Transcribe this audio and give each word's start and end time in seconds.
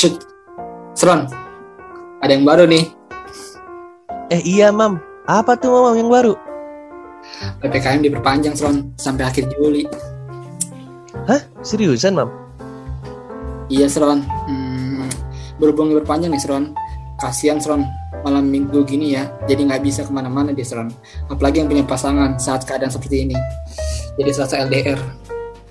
Shoot. 0.00 0.16
Seron, 0.96 1.28
ada 2.24 2.32
yang 2.32 2.48
baru 2.48 2.64
nih. 2.64 2.88
Eh 4.32 4.40
iya 4.48 4.72
mam, 4.72 4.96
apa 5.28 5.60
tuh 5.60 5.68
mam 5.68 5.92
yang 5.92 6.08
baru? 6.08 6.32
PPKM 7.60 8.08
diperpanjang 8.08 8.56
Seron 8.56 8.96
sampai 8.96 9.28
akhir 9.28 9.52
Juli. 9.52 9.84
Hah? 11.28 11.44
Seriusan 11.60 12.16
mam? 12.16 12.32
Iya 13.68 13.92
Seron, 13.92 14.24
hmm, 14.24 15.04
berhubung 15.60 15.92
diperpanjang 15.92 16.32
nih 16.32 16.40
Seron. 16.40 16.72
Kasihan 17.20 17.60
Seron, 17.60 17.84
malam 18.24 18.48
minggu 18.48 18.80
gini 18.88 19.20
ya, 19.20 19.28
jadi 19.44 19.68
nggak 19.68 19.84
bisa 19.84 20.08
ke 20.08 20.12
mana-mana 20.16 20.56
dia 20.56 20.64
Seron. 20.64 20.88
Apalagi 21.28 21.60
yang 21.60 21.68
punya 21.68 21.84
pasangan 21.84 22.40
saat 22.40 22.64
keadaan 22.64 22.88
seperti 22.88 23.28
ini. 23.28 23.36
Jadi 24.16 24.32
selasa 24.32 24.64
LDR. 24.64 24.96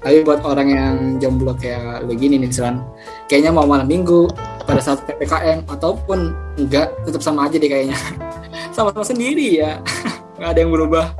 Tapi 0.06 0.22
buat 0.22 0.46
orang 0.46 0.68
yang 0.70 0.96
jomblo 1.18 1.58
kayak 1.58 2.06
lo 2.06 2.14
gini 2.14 2.38
nih 2.38 2.54
Seron, 2.54 2.86
kayaknya 3.30 3.54
mau 3.54 3.70
malam 3.70 3.86
minggu 3.86 4.26
pada 4.66 4.82
saat 4.82 5.06
PPKM 5.06 5.70
ataupun 5.70 6.34
enggak 6.58 6.90
tetap 7.06 7.22
sama 7.22 7.46
aja 7.46 7.62
deh 7.62 7.70
kayaknya. 7.70 7.96
Sama-sama 8.76 9.06
sendiri 9.06 9.62
ya, 9.62 9.78
nggak 10.42 10.50
ada 10.50 10.60
yang 10.60 10.74
berubah. 10.74 11.14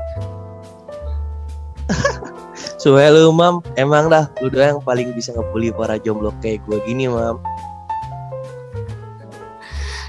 Suwe 2.82 3.06
lu 3.14 3.30
mam, 3.30 3.62
emang 3.78 4.10
dah 4.10 4.26
lu 4.42 4.50
doang 4.50 4.76
yang 4.76 4.82
paling 4.82 5.14
bisa 5.14 5.30
ngebully 5.30 5.70
para 5.70 5.96
jomblo 6.02 6.34
kayak 6.42 6.66
gue 6.66 6.82
gini 6.82 7.06
mam. 7.06 7.38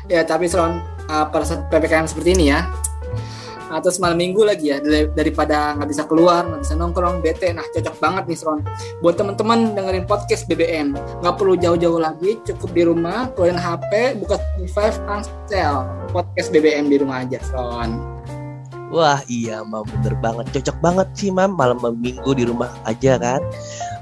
Ya 0.09 0.25
tapi 0.25 0.49
Seron, 0.49 0.81
uh, 1.07 1.25
pada 1.29 1.45
saat 1.45 1.69
PPKM 1.71 2.09
seperti 2.09 2.35
ini 2.35 2.51
ya, 2.51 2.67
atau 3.71 3.89
malam 4.03 4.19
minggu 4.19 4.43
lagi 4.43 4.75
ya 4.75 4.77
daripada 5.15 5.79
nggak 5.79 5.89
bisa 5.89 6.03
keluar 6.05 6.43
nggak 6.45 6.61
bisa 6.67 6.75
nongkrong 6.75 7.23
bete. 7.23 7.55
Nah 7.55 7.65
cocok 7.71 7.95
banget 7.97 8.23
nih 8.27 8.37
Sron 8.37 8.59
buat 8.99 9.15
teman-teman 9.15 9.73
dengerin 9.73 10.05
podcast 10.05 10.45
BBM 10.51 10.93
nggak 11.23 11.35
perlu 11.39 11.55
jauh-jauh 11.55 11.99
lagi 11.99 12.37
cukup 12.43 12.69
di 12.75 12.83
rumah 12.83 13.31
keluarin 13.33 13.57
HP 13.57 14.19
buka 14.19 14.35
Spotify 14.59 14.91
Ansel 15.07 15.87
podcast 16.11 16.49
BBM 16.51 16.91
di 16.91 16.97
rumah 16.99 17.23
aja 17.23 17.39
Sron 17.41 18.21
Wah 18.91 19.23
iya 19.31 19.63
mam. 19.63 19.87
Bener 19.87 20.19
banget. 20.19 20.51
Cocok 20.51 20.77
banget 20.83 21.07
sih 21.15 21.31
mam 21.31 21.55
malam 21.55 21.79
minggu 21.79 22.35
di 22.35 22.43
rumah 22.43 22.67
aja 22.83 23.15
kan. 23.15 23.39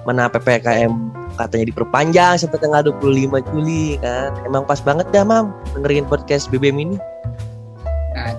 Mana 0.04 0.26
PPKM 0.26 0.90
katanya 1.38 1.66
diperpanjang 1.70 2.42
sampai 2.42 2.58
tanggal 2.58 2.90
25 2.98 3.54
Juli 3.54 4.02
kan. 4.02 4.34
Emang 4.50 4.66
pas 4.66 4.82
banget 4.82 5.06
dah 5.14 5.22
mam 5.22 5.54
dengerin 5.78 6.10
podcast 6.10 6.50
BBM 6.50 6.82
ini 6.82 6.98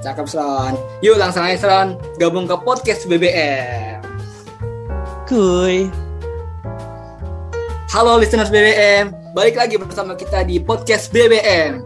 cakep 0.01 0.27
Sron. 0.27 0.75
Yuk 1.05 1.21
langsung 1.21 1.45
aja 1.45 1.57
Sron, 1.61 1.89
gabung 2.17 2.49
ke 2.49 2.57
podcast 2.65 3.05
BBM. 3.05 4.01
Kuy. 5.29 5.87
Halo 7.91 8.19
listeners 8.19 8.51
BBM, 8.55 9.11
balik 9.35 9.59
lagi 9.59 9.75
bersama 9.75 10.15
kita 10.15 10.47
di 10.47 10.63
podcast 10.63 11.11
BBM. 11.11 11.83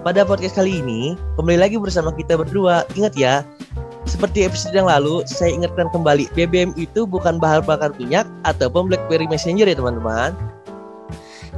Pada 0.00 0.24
podcast 0.24 0.56
kali 0.56 0.80
ini, 0.82 1.14
kembali 1.36 1.58
lagi 1.60 1.76
bersama 1.78 2.10
kita 2.10 2.34
berdua. 2.34 2.88
Ingat 2.98 3.14
ya, 3.14 3.46
seperti 4.08 4.48
episode 4.48 4.74
yang 4.74 4.90
lalu, 4.90 5.22
saya 5.30 5.54
ingatkan 5.54 5.86
kembali, 5.94 6.32
BBM 6.34 6.74
itu 6.74 7.06
bukan 7.06 7.38
bahan 7.38 7.62
bakar 7.62 7.94
minyak 8.02 8.26
ataupun 8.42 8.90
BlackBerry 8.90 9.30
Messenger 9.30 9.68
ya 9.68 9.76
teman-teman. 9.78 10.34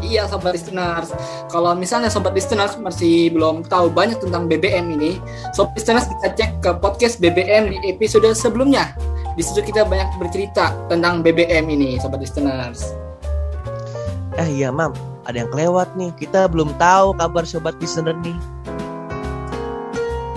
Iya 0.02 0.26
sobat 0.26 0.58
listeners, 0.58 1.14
kalau 1.46 1.78
misalnya 1.78 2.10
sobat 2.10 2.34
listeners 2.34 2.74
masih 2.74 3.30
belum 3.30 3.62
tahu 3.70 3.86
banyak 3.86 4.18
tentang 4.18 4.50
BBM 4.50 4.98
ini, 4.98 5.22
sobat 5.54 5.78
listeners 5.78 6.10
bisa 6.10 6.28
cek 6.34 6.58
ke 6.58 6.70
podcast 6.82 7.22
BBM 7.22 7.70
di 7.70 7.78
episode 7.86 8.26
sebelumnya. 8.34 8.98
Di 9.38 9.46
situ 9.46 9.62
kita 9.62 9.86
banyak 9.86 10.18
bercerita 10.18 10.74
tentang 10.90 11.22
BBM 11.22 11.70
ini, 11.70 12.02
sobat 12.02 12.18
listeners. 12.18 12.98
Eh 14.42 14.48
iya 14.58 14.74
mam, 14.74 14.90
ada 15.22 15.46
yang 15.46 15.50
kelewat 15.54 15.94
nih. 15.94 16.10
Kita 16.18 16.50
belum 16.50 16.74
tahu 16.82 17.14
kabar 17.16 17.46
sobat 17.46 17.78
listener 17.78 18.18
nih. 18.26 18.36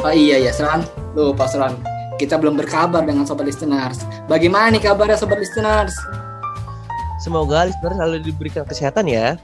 Oh 0.06 0.14
iya 0.14 0.38
ya, 0.38 0.54
Seran. 0.54 0.86
Lupa 1.18 1.50
Seran. 1.50 1.82
Kita 2.22 2.38
belum 2.38 2.56
berkabar 2.56 3.02
dengan 3.02 3.26
sobat 3.26 3.50
listeners. 3.50 4.06
Bagaimana 4.30 4.78
nih 4.78 4.86
kabarnya 4.86 5.18
sobat 5.18 5.42
listeners? 5.42 5.98
Semoga 7.22 7.66
listener 7.66 7.96
selalu 7.96 8.18
diberikan 8.22 8.68
kesehatan 8.68 9.08
ya. 9.08 9.40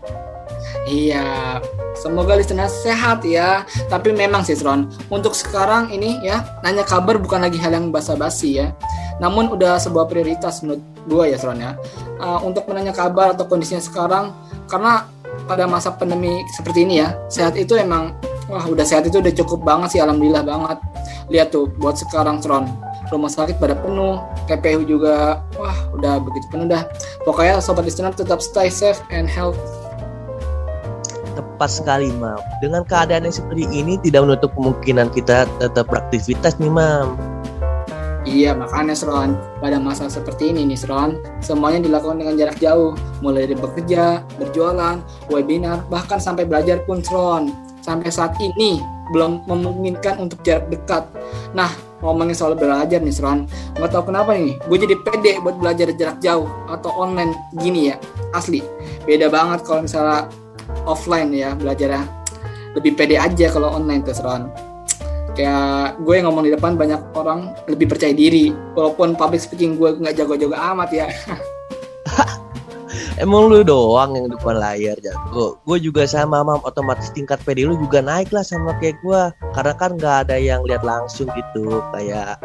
Iya, 0.86 1.58
semoga 1.98 2.36
listener 2.36 2.68
sehat 2.68 3.24
ya. 3.24 3.64
Tapi 3.88 4.12
memang 4.12 4.44
sih 4.44 4.58
Ron, 4.60 4.90
untuk 5.08 5.34
sekarang 5.38 5.90
ini 5.94 6.20
ya, 6.26 6.44
nanya 6.66 6.84
kabar 6.84 7.18
bukan 7.18 7.42
lagi 7.42 7.58
hal 7.62 7.74
yang 7.74 7.90
basa-basi 7.90 8.60
ya. 8.62 8.74
Namun 9.22 9.54
udah 9.54 9.78
sebuah 9.78 10.10
prioritas 10.10 10.66
menurut 10.66 10.82
gue 11.06 11.24
ya 11.34 11.38
Ron 11.42 11.60
ya. 11.62 11.72
Uh, 12.22 12.42
untuk 12.46 12.66
menanya 12.70 12.94
kabar 12.94 13.34
atau 13.34 13.46
kondisinya 13.50 13.82
sekarang, 13.82 14.34
karena 14.70 15.06
pada 15.48 15.66
masa 15.66 15.90
pandemi 15.94 16.44
seperti 16.54 16.86
ini 16.86 17.02
ya, 17.02 17.18
sehat 17.32 17.58
itu 17.58 17.74
emang, 17.78 18.14
wah 18.46 18.66
udah 18.68 18.86
sehat 18.86 19.10
itu 19.10 19.22
udah 19.22 19.34
cukup 19.34 19.66
banget 19.66 19.98
sih, 19.98 20.02
alhamdulillah 20.02 20.46
banget. 20.46 20.78
Lihat 21.32 21.50
tuh, 21.54 21.70
buat 21.80 21.98
sekarang 21.98 22.44
Ron, 22.44 22.70
rumah 23.12 23.30
sakit 23.30 23.60
pada 23.60 23.76
penuh, 23.76 24.24
TPU 24.48 24.88
juga, 24.88 25.44
wah 25.60 25.78
udah 25.94 26.18
begitu 26.24 26.48
penuh 26.50 26.68
dah. 26.72 26.88
Pokoknya 27.28 27.60
sobat 27.60 27.84
listener 27.86 28.16
tetap 28.16 28.40
stay 28.40 28.72
safe 28.72 29.04
and 29.12 29.28
healthy. 29.28 29.60
Tepat 31.36 31.70
sekali, 31.70 32.10
Mam. 32.16 32.40
Dengan 32.64 32.88
keadaan 32.88 33.28
yang 33.28 33.36
seperti 33.36 33.68
ini 33.70 34.00
tidak 34.02 34.26
menutup 34.26 34.52
kemungkinan 34.56 35.12
kita 35.12 35.46
tetap 35.60 35.86
beraktivitas 35.92 36.58
nih, 36.58 36.72
Mam. 36.72 37.20
Iya, 38.22 38.54
makanya 38.54 38.94
Sron, 38.94 39.34
pada 39.58 39.82
masa 39.82 40.06
seperti 40.06 40.54
ini 40.54 40.62
nih 40.70 40.78
Sron, 40.78 41.18
semuanya 41.42 41.90
dilakukan 41.90 42.22
dengan 42.22 42.38
jarak 42.38 42.62
jauh, 42.62 42.94
mulai 43.18 43.50
dari 43.50 43.58
bekerja, 43.58 44.22
berjualan, 44.38 45.02
webinar, 45.34 45.82
bahkan 45.90 46.22
sampai 46.22 46.46
belajar 46.46 46.86
pun 46.86 47.02
Sron. 47.02 47.50
Sampai 47.82 48.14
saat 48.14 48.38
ini 48.38 48.78
belum 49.10 49.50
memungkinkan 49.50 50.22
untuk 50.22 50.38
jarak 50.46 50.70
dekat. 50.70 51.10
Nah, 51.58 51.74
ngomongin 52.02 52.36
soal 52.36 52.58
belajar 52.58 53.00
nih 53.02 53.14
Sron, 53.14 53.46
nggak 53.78 53.90
tahu 53.94 54.14
kenapa 54.14 54.34
nih, 54.34 54.58
gue 54.58 54.78
jadi 54.78 54.96
pede 55.02 55.34
buat 55.42 55.58
belajar 55.62 55.88
jarak 55.94 56.18
jauh 56.22 56.50
atau 56.70 56.90
online 56.98 57.34
gini 57.62 57.94
ya, 57.94 57.96
asli. 58.34 58.62
Beda 59.06 59.30
banget 59.30 59.66
kalau 59.66 59.86
misalnya 59.86 60.30
offline 60.86 61.30
ya 61.34 61.54
belajarnya, 61.54 62.04
lebih 62.76 62.98
pede 62.98 63.16
aja 63.22 63.48
kalau 63.54 63.74
online 63.74 64.02
tuh 64.02 64.18
Sron 64.18 64.72
kayak 65.32 66.04
gue 66.04 66.14
yang 66.20 66.28
ngomong 66.28 66.44
di 66.44 66.52
depan 66.52 66.76
banyak 66.76 67.00
orang 67.16 67.56
lebih 67.72 67.88
percaya 67.88 68.12
diri 68.12 68.52
walaupun 68.76 69.16
public 69.16 69.40
speaking 69.40 69.80
gue 69.80 69.96
nggak 69.96 70.20
jago-jago 70.20 70.56
amat 70.56 70.90
ya 70.92 71.08
Emang 73.22 73.54
lu 73.54 73.62
doang 73.62 74.18
yang 74.18 74.34
depan 74.34 74.58
layar 74.58 74.98
jago. 74.98 75.62
Gue 75.70 75.78
juga 75.78 76.10
sama 76.10 76.42
mam, 76.42 76.58
otomatis 76.66 77.14
tingkat 77.14 77.38
PD 77.46 77.70
lu 77.70 77.78
juga 77.78 78.02
naik 78.02 78.34
lah 78.34 78.42
sama 78.42 78.74
kayak 78.82 78.98
gue. 79.06 79.22
Karena 79.54 79.78
kan 79.78 79.94
nggak 79.94 80.26
ada 80.26 80.42
yang 80.42 80.66
lihat 80.66 80.82
langsung 80.82 81.30
gitu. 81.38 81.86
Kayak 81.94 82.42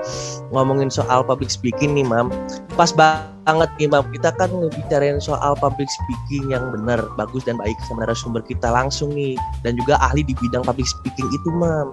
ngomongin 0.52 0.92
soal 0.92 1.24
public 1.24 1.48
speaking 1.48 1.96
nih 1.96 2.04
mam. 2.04 2.28
Pas 2.76 2.92
banget 2.92 3.72
nih 3.80 3.88
mam, 3.88 4.04
kita 4.12 4.36
kan 4.36 4.52
ngebicarain 4.52 5.16
soal 5.16 5.56
public 5.56 5.88
speaking 5.88 6.52
yang 6.52 6.68
benar, 6.68 7.00
bagus 7.16 7.48
dan 7.48 7.56
baik 7.56 7.80
sama 7.88 8.04
narasumber 8.04 8.44
kita 8.44 8.68
langsung 8.68 9.16
nih. 9.16 9.32
Dan 9.64 9.80
juga 9.80 9.96
ahli 10.04 10.28
di 10.28 10.36
bidang 10.36 10.60
public 10.60 10.84
speaking 10.84 11.24
itu 11.32 11.48
mam. 11.56 11.88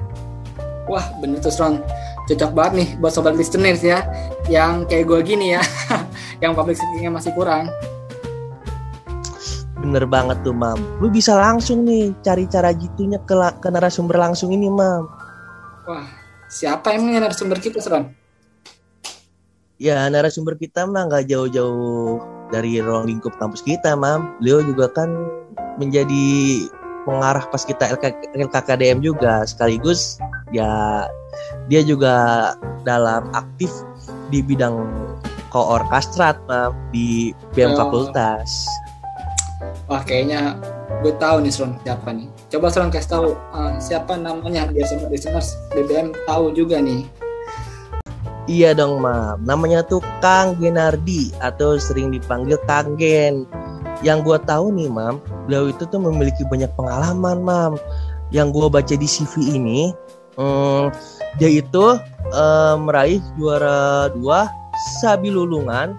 Wah 0.92 1.08
bener 1.24 1.40
tuh 1.40 1.56
Ron 1.56 1.80
Cocok 2.28 2.52
banget 2.52 2.74
nih 2.76 2.88
buat 3.00 3.16
sobat 3.16 3.40
listeners 3.40 3.80
ya 3.80 4.04
Yang 4.52 4.92
kayak 4.92 5.06
gue 5.08 5.20
gini 5.24 5.56
ya 5.56 5.64
Yang 6.44 6.60
public 6.60 6.76
speakingnya 6.76 7.12
masih 7.16 7.32
kurang 7.32 7.72
Bener 9.84 10.08
banget 10.08 10.40
tuh 10.48 10.56
mam. 10.56 10.80
Lu 11.04 11.12
bisa 11.12 11.36
langsung 11.36 11.84
nih 11.84 12.16
cari 12.24 12.48
cara 12.48 12.72
gitunya 12.72 13.20
ke, 13.28 13.36
ke 13.60 13.68
narasumber 13.68 14.16
langsung 14.16 14.56
ini 14.56 14.72
mam. 14.72 15.12
Wah 15.84 16.08
siapa 16.48 16.96
emangnya 16.96 17.28
narasumber 17.28 17.60
kita 17.60 17.84
Ron? 17.92 18.08
Ya 19.76 20.08
narasumber 20.08 20.56
kita 20.56 20.88
mah 20.88 21.12
nggak 21.12 21.28
jauh-jauh 21.28 22.24
dari 22.48 22.80
ruang 22.80 23.12
lingkup 23.12 23.36
kampus 23.36 23.60
kita 23.60 24.00
mam. 24.00 24.40
Beliau 24.40 24.64
juga 24.64 24.88
kan 24.88 25.12
menjadi 25.76 26.64
pengarah 27.04 27.44
pas 27.52 27.68
kita 27.68 27.92
LK, 28.00 28.40
LKKDM 28.40 29.04
juga. 29.04 29.44
Sekaligus 29.44 30.16
ya 30.56 31.04
dia 31.68 31.84
juga 31.84 32.16
dalam 32.88 33.28
aktif 33.36 33.68
di 34.32 34.40
bidang 34.40 34.88
koor 35.52 35.84
kastrat 35.92 36.40
mam 36.48 36.72
di 36.96 37.36
BM 37.52 37.76
oh. 37.76 37.84
fakultas 37.84 38.64
wah 39.88 40.02
kayaknya 40.04 40.58
gue 41.04 41.14
tahu 41.20 41.44
nih 41.44 41.52
Sron 41.52 41.76
siapa 41.84 42.10
nih 42.16 42.28
coba 42.54 42.68
Sron 42.72 42.90
kasih 42.94 43.10
tahu 43.10 43.30
uh, 43.54 43.74
siapa 43.78 44.16
namanya 44.16 44.70
biar 44.72 44.88
sobat 44.88 45.10
listeners 45.12 45.58
BBM 45.76 46.16
tahu 46.26 46.54
juga 46.56 46.80
nih 46.80 47.06
Iya 48.44 48.76
dong 48.76 49.00
mam, 49.00 49.40
namanya 49.48 49.88
tuh 49.88 50.04
Kang 50.20 50.60
Genardi 50.60 51.32
atau 51.40 51.80
sering 51.80 52.12
dipanggil 52.12 52.60
Kang 52.68 53.00
Gen. 53.00 53.48
Yang 54.04 54.20
gue 54.28 54.38
tahu 54.44 54.76
nih 54.76 54.92
mam, 54.92 55.24
beliau 55.48 55.72
itu 55.72 55.88
tuh 55.88 56.04
memiliki 56.04 56.44
banyak 56.52 56.68
pengalaman 56.76 57.40
mam. 57.40 57.74
Yang 58.36 58.48
gue 58.52 58.68
baca 58.68 58.96
di 59.00 59.08
CV 59.08 59.56
ini, 59.56 59.96
hmm, 60.36 60.92
dia 61.40 61.50
itu 61.56 61.96
uh, 62.36 62.76
meraih 62.76 63.24
juara 63.40 64.12
dua 64.12 64.52
Sabi 65.00 65.32
Lulungan 65.32 65.96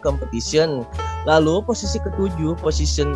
Competition. 0.00 0.88
Lalu 1.22 1.62
posisi 1.62 2.02
ketujuh, 2.02 2.58
position 2.58 3.14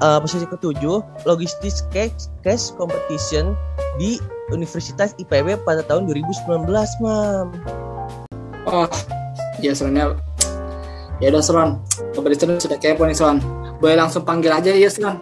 uh, 0.00 0.18
posisi 0.22 0.48
ketujuh 0.48 1.04
logistik 1.28 1.74
cash, 1.92 2.32
cash 2.40 2.72
competition 2.74 3.52
di 4.00 4.16
Universitas 4.48 5.12
IPB 5.20 5.60
pada 5.68 5.84
tahun 5.84 6.08
2019 6.08 6.68
mam. 7.04 7.46
Oh 8.64 8.88
ya 9.60 9.76
sebenarnya 9.76 10.16
ya. 11.20 11.28
Udah 11.28 11.42
Seron. 11.44 11.70
Competition 12.16 12.56
sudah 12.56 12.78
kepo 12.80 13.04
nih 13.04 13.16
Seron. 13.16 13.38
Boleh 13.82 14.00
langsung 14.00 14.24
panggil 14.24 14.52
aja 14.52 14.72
ya 14.72 14.88
Seron. 14.88 15.20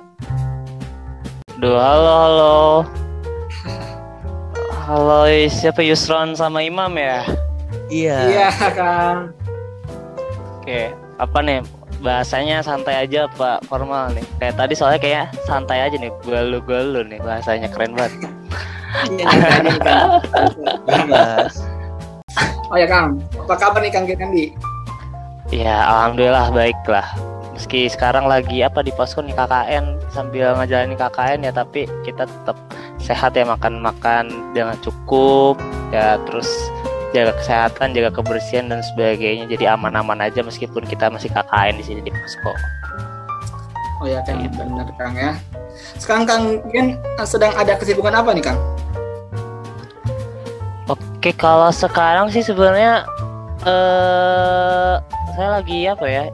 Duh, 1.59 1.77
halo 1.77 2.13
halo. 2.15 2.57
Halo 4.91 5.23
siapa 5.47 5.87
Yusron 5.87 6.35
sama 6.35 6.67
Imam 6.67 6.95
ya? 6.99 7.23
Iya. 7.91 8.19
Iya 8.27 8.49
Kang 8.75 9.41
oke 10.71 10.95
apa 11.19 11.39
nih 11.43 11.59
bahasanya 12.01 12.65
santai 12.65 13.07
aja 13.07 13.29
pak 13.37 13.65
formal 13.69 14.11
nih. 14.17 14.25
Kayak 14.41 14.57
tadi 14.57 14.75
soalnya 14.75 15.01
kayak 15.01 15.25
santai 15.45 15.85
aja 15.85 15.97
nih 15.97 16.11
gue 16.25 16.41
lu 16.49 16.59
gue 16.65 16.81
lu 16.81 17.01
nih 17.07 17.21
bahasanya 17.21 17.69
keren 17.69 17.95
banget. 17.95 18.13
Iya, 19.07 19.25
Kang. 19.79 20.11
Mas. 21.07 21.63
oh 22.73 22.77
ya 22.77 22.91
Kang. 22.91 23.23
Apa 23.47 23.55
kabar 23.55 23.81
nih 23.85 23.93
Kang 23.95 24.09
Kendi 24.09 24.51
ya 25.51 25.83
alhamdulillah 25.83 26.55
baik 26.55 26.79
lah 26.87 27.07
meski 27.59 27.91
sekarang 27.91 28.25
lagi 28.31 28.63
apa 28.63 28.81
di 28.87 28.95
posko 28.95 29.21
nih 29.21 29.35
KKN 29.35 29.99
sambil 30.15 30.55
ngejalanin 30.57 30.97
KKN 30.97 31.39
ya 31.45 31.53
tapi 31.53 31.85
kita 32.07 32.25
tetap 32.25 32.57
sehat 33.03 33.35
ya 33.37 33.45
makan 33.45 33.85
makan 33.85 34.55
dengan 34.57 34.79
cukup. 34.81 35.61
Ya 35.93 36.17
terus 36.25 36.49
jaga 37.11 37.35
kesehatan 37.39 37.93
jaga 37.93 38.11
kebersihan 38.15 38.71
dan 38.71 38.81
sebagainya. 38.95 39.47
Jadi 39.51 39.65
aman-aman 39.67 40.25
aja 40.25 40.41
meskipun 40.43 40.87
kita 40.87 41.11
masih 41.11 41.31
KKN 41.31 41.75
di 41.79 41.85
sini 41.85 42.01
di 42.03 42.11
posko 42.11 42.53
oh 44.01 44.07
ya 44.09 44.21
Kang. 44.25 44.41
Benar 44.57 44.89
Kang 44.97 45.15
ya. 45.15 45.37
Sekarang 46.01 46.25
Kang 46.25 46.45
Gen 46.73 46.97
sedang 47.29 47.53
ada 47.55 47.77
kesibukan 47.77 48.17
apa 48.17 48.33
nih 48.33 48.45
Kang? 48.45 48.59
Oke, 50.89 51.31
kalau 51.37 51.71
sekarang 51.71 52.33
sih 52.33 52.43
sebenarnya 52.43 53.05
eh 53.69 54.95
saya 55.37 55.49
lagi 55.61 55.87
apa 55.87 56.07
ya? 56.09 56.25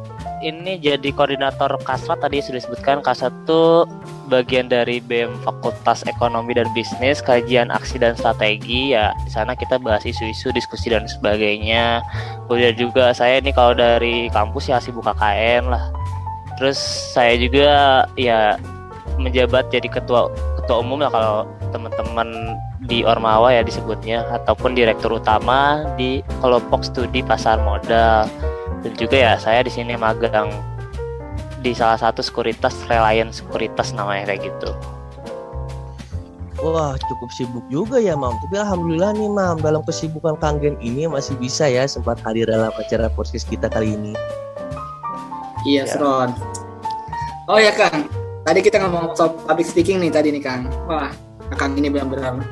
Ini 0.46 0.78
jadi 0.78 1.10
koordinator 1.10 1.74
Kasrat 1.82 2.22
tadi 2.22 2.38
sudah 2.38 2.62
disebutkan 2.62 3.02
Kasrat 3.02 3.34
itu 3.34 3.82
bagian 4.30 4.70
dari 4.70 5.02
BEM 5.02 5.34
Fakultas 5.42 6.06
Ekonomi 6.06 6.54
dan 6.54 6.70
Bisnis, 6.70 7.18
kajian 7.18 7.74
aksi 7.74 7.98
dan 7.98 8.14
strategi 8.14 8.94
ya. 8.94 9.10
Di 9.26 9.30
sana 9.34 9.58
kita 9.58 9.82
bahas 9.82 10.06
isu-isu, 10.06 10.54
diskusi 10.54 10.94
dan 10.94 11.10
sebagainya. 11.10 11.98
Kemudian 12.46 12.78
juga 12.78 13.10
saya 13.10 13.42
ini 13.42 13.50
kalau 13.50 13.74
dari 13.74 14.30
kampus 14.30 14.70
ya 14.70 14.78
sibuk 14.78 15.02
KKN 15.02 15.66
lah. 15.66 15.82
Terus 16.62 16.78
saya 17.10 17.34
juga 17.34 18.06
ya 18.14 18.54
menjabat 19.18 19.66
jadi 19.74 19.90
ketua 19.90 20.30
ketua 20.62 20.78
umum 20.78 21.02
lah 21.02 21.10
kalau 21.10 21.42
teman-teman 21.74 22.54
di 22.86 23.02
Ormawa 23.02 23.50
ya 23.50 23.66
disebutnya 23.66 24.22
ataupun 24.30 24.78
direktur 24.78 25.18
utama 25.18 25.82
di 25.98 26.22
kelompok 26.38 26.86
studi 26.86 27.18
pasar 27.26 27.58
modal 27.66 28.30
dan 28.84 28.92
juga 28.98 29.16
ya 29.16 29.32
saya 29.40 29.64
di 29.64 29.72
sini 29.72 29.94
magang 29.96 30.50
di 31.64 31.72
salah 31.72 31.98
satu 31.98 32.20
sekuritas 32.22 32.76
Reliance 32.86 33.40
Sekuritas 33.42 33.96
namanya 33.96 34.34
kayak 34.34 34.50
gitu. 34.52 34.70
Wah 36.56 36.96
cukup 36.96 37.28
sibuk 37.36 37.64
juga 37.68 38.00
ya 38.00 38.16
mam 38.16 38.32
Tapi 38.48 38.56
alhamdulillah 38.56 39.12
nih 39.12 39.28
mam 39.28 39.60
Dalam 39.60 39.84
kesibukan 39.84 40.40
Kanggen 40.40 40.80
ini 40.80 41.04
masih 41.04 41.36
bisa 41.36 41.68
ya 41.68 41.84
Sempat 41.84 42.16
hadir 42.24 42.48
dalam 42.48 42.72
acara 42.72 43.12
podcast 43.12 43.44
kita 43.44 43.68
kali 43.68 43.92
ini 43.92 44.16
Iya, 45.66 45.82
Ya. 45.82 45.98
Seron. 45.98 46.30
Oh 47.50 47.58
ya 47.58 47.74
Kang, 47.74 48.06
tadi 48.46 48.62
kita 48.62 48.78
ngomong 48.82 49.14
soal 49.18 49.34
public 49.34 49.66
speaking 49.66 49.98
nih 49.98 50.10
tadi 50.14 50.30
nih 50.30 50.42
Kang. 50.42 50.70
Wah, 50.86 51.10
Kang 51.58 51.74
ini 51.74 51.90
benar-benar 51.90 52.42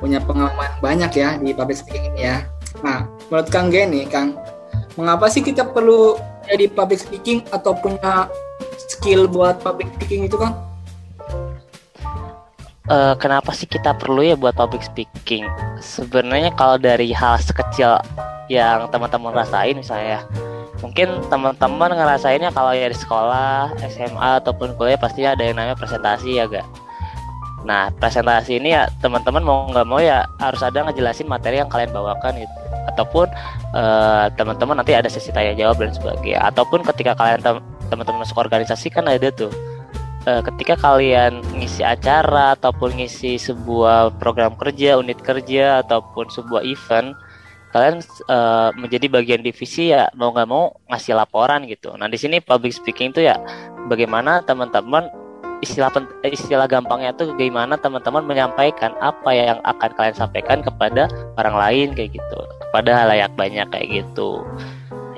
punya 0.00 0.20
pengalaman 0.20 0.68
banyak 0.80 1.12
ya 1.12 1.36
di 1.40 1.52
public 1.56 1.80
speaking 1.80 2.12
ini 2.16 2.28
ya. 2.28 2.44
Nah, 2.84 3.08
menurut 3.28 3.48
Kang 3.52 3.68
Geni, 3.68 4.04
Kang, 4.08 4.36
mengapa 5.00 5.32
sih 5.32 5.40
kita 5.40 5.64
perlu 5.64 6.20
jadi 6.44 6.68
public 6.68 7.00
speaking 7.00 7.40
atau 7.48 7.72
punya 7.72 8.28
skill 8.92 9.24
buat 9.24 9.64
public 9.64 9.88
speaking 9.96 10.28
itu 10.28 10.36
Kang? 10.36 10.52
Eh, 12.90 13.14
kenapa 13.22 13.54
sih 13.54 13.70
kita 13.70 13.94
perlu 13.94 14.20
ya 14.20 14.34
buat 14.34 14.52
public 14.58 14.82
speaking? 14.82 15.46
Sebenarnya 15.78 16.50
kalau 16.58 16.74
dari 16.74 17.14
hal 17.14 17.38
sekecil 17.38 18.02
yang 18.50 18.90
teman-teman 18.90 19.30
rasain 19.30 19.78
misalnya, 19.78 20.26
mungkin 20.82 21.22
teman-teman 21.30 21.94
ngerasainnya 21.94 22.50
kalau 22.50 22.74
ya 22.74 22.90
di 22.90 22.98
sekolah, 22.98 23.78
SMA 23.86 24.42
ataupun 24.42 24.74
kuliah 24.74 24.98
pasti 24.98 25.22
ada 25.22 25.38
yang 25.38 25.54
namanya 25.54 25.78
presentasi 25.78 26.42
ya 26.42 26.50
gak? 26.50 26.66
Nah 27.62 27.94
presentasi 27.94 28.58
ini 28.58 28.74
ya 28.74 28.90
teman-teman 28.98 29.44
mau 29.44 29.70
nggak 29.70 29.86
mau 29.86 30.02
ya 30.02 30.26
harus 30.42 30.58
ada 30.64 30.82
ngejelasin 30.90 31.30
materi 31.30 31.62
yang 31.62 31.70
kalian 31.70 31.94
bawakan 31.94 32.42
gitu, 32.42 32.54
ataupun 32.90 33.30
eh, 33.72 34.26
teman-teman 34.34 34.82
nanti 34.82 34.92
ada 34.92 35.06
sesi 35.06 35.30
tanya 35.30 35.54
jawab 35.54 35.80
dan 35.80 35.94
sebagainya, 35.94 36.42
ataupun 36.50 36.82
ketika 36.82 37.14
kalian 37.14 37.40
tem- 37.40 37.64
teman-teman 37.88 38.26
masuk 38.26 38.38
organisasi 38.38 38.90
kan 38.90 39.06
ada 39.06 39.30
tuh. 39.30 39.54
Eh, 40.28 40.42
ketika 40.52 40.76
kalian 40.76 41.40
ngisi 41.56 41.80
acara 41.80 42.52
ataupun 42.52 42.92
ngisi 43.00 43.40
sebuah 43.40 44.20
program 44.20 44.52
kerja, 44.52 45.00
unit 45.00 45.16
kerja 45.24 45.80
ataupun 45.80 46.28
sebuah 46.28 46.60
event, 46.60 47.16
kalian 47.72 48.04
eh, 48.28 48.70
menjadi 48.76 49.06
bagian 49.08 49.40
divisi 49.40 49.94
ya 49.94 50.12
mau 50.18 50.34
nggak 50.34 50.48
mau 50.50 50.76
ngasih 50.92 51.16
laporan 51.16 51.64
gitu. 51.64 51.96
Nah 51.96 52.10
di 52.10 52.18
sini 52.20 52.42
public 52.42 52.76
speaking 52.76 53.16
itu 53.16 53.24
ya 53.24 53.40
bagaimana 53.88 54.44
teman-teman 54.44 55.08
istilah 55.64 55.88
istilah 56.24 56.64
gampangnya 56.64 57.12
tuh 57.12 57.36
bagaimana 57.36 57.76
teman-teman 57.78 58.24
menyampaikan 58.24 58.96
apa 58.98 59.30
yang 59.32 59.58
akan 59.62 59.90
kalian 59.92 60.16
sampaikan 60.16 60.64
kepada 60.64 61.06
orang 61.36 61.56
lain 61.56 61.88
kayak 61.92 62.16
gitu, 62.16 62.40
kepada 62.70 63.04
halayak 63.04 63.34
banyak 63.34 63.66
kayak 63.74 63.88
gitu. 63.90 64.46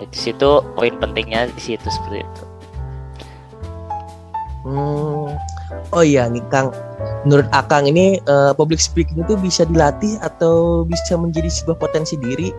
Di 0.01 0.19
situ 0.19 0.65
poin 0.75 0.97
pentingnya 0.99 1.53
di 1.53 1.61
situ 1.61 1.85
seperti 1.85 2.25
itu. 2.25 2.45
Hmm. 4.65 5.37
Oh 5.91 6.05
iya 6.07 6.31
nih 6.31 6.45
Kang 6.55 6.71
Menurut 7.27 7.51
Akang 7.51 7.91
ini 7.91 8.23
eh, 8.23 8.53
Public 8.55 8.79
speaking 8.79 9.27
itu 9.27 9.35
bisa 9.35 9.67
dilatih 9.67 10.23
Atau 10.23 10.87
bisa 10.87 11.19
menjadi 11.19 11.51
sebuah 11.51 11.83
potensi 11.83 12.15
diri 12.15 12.55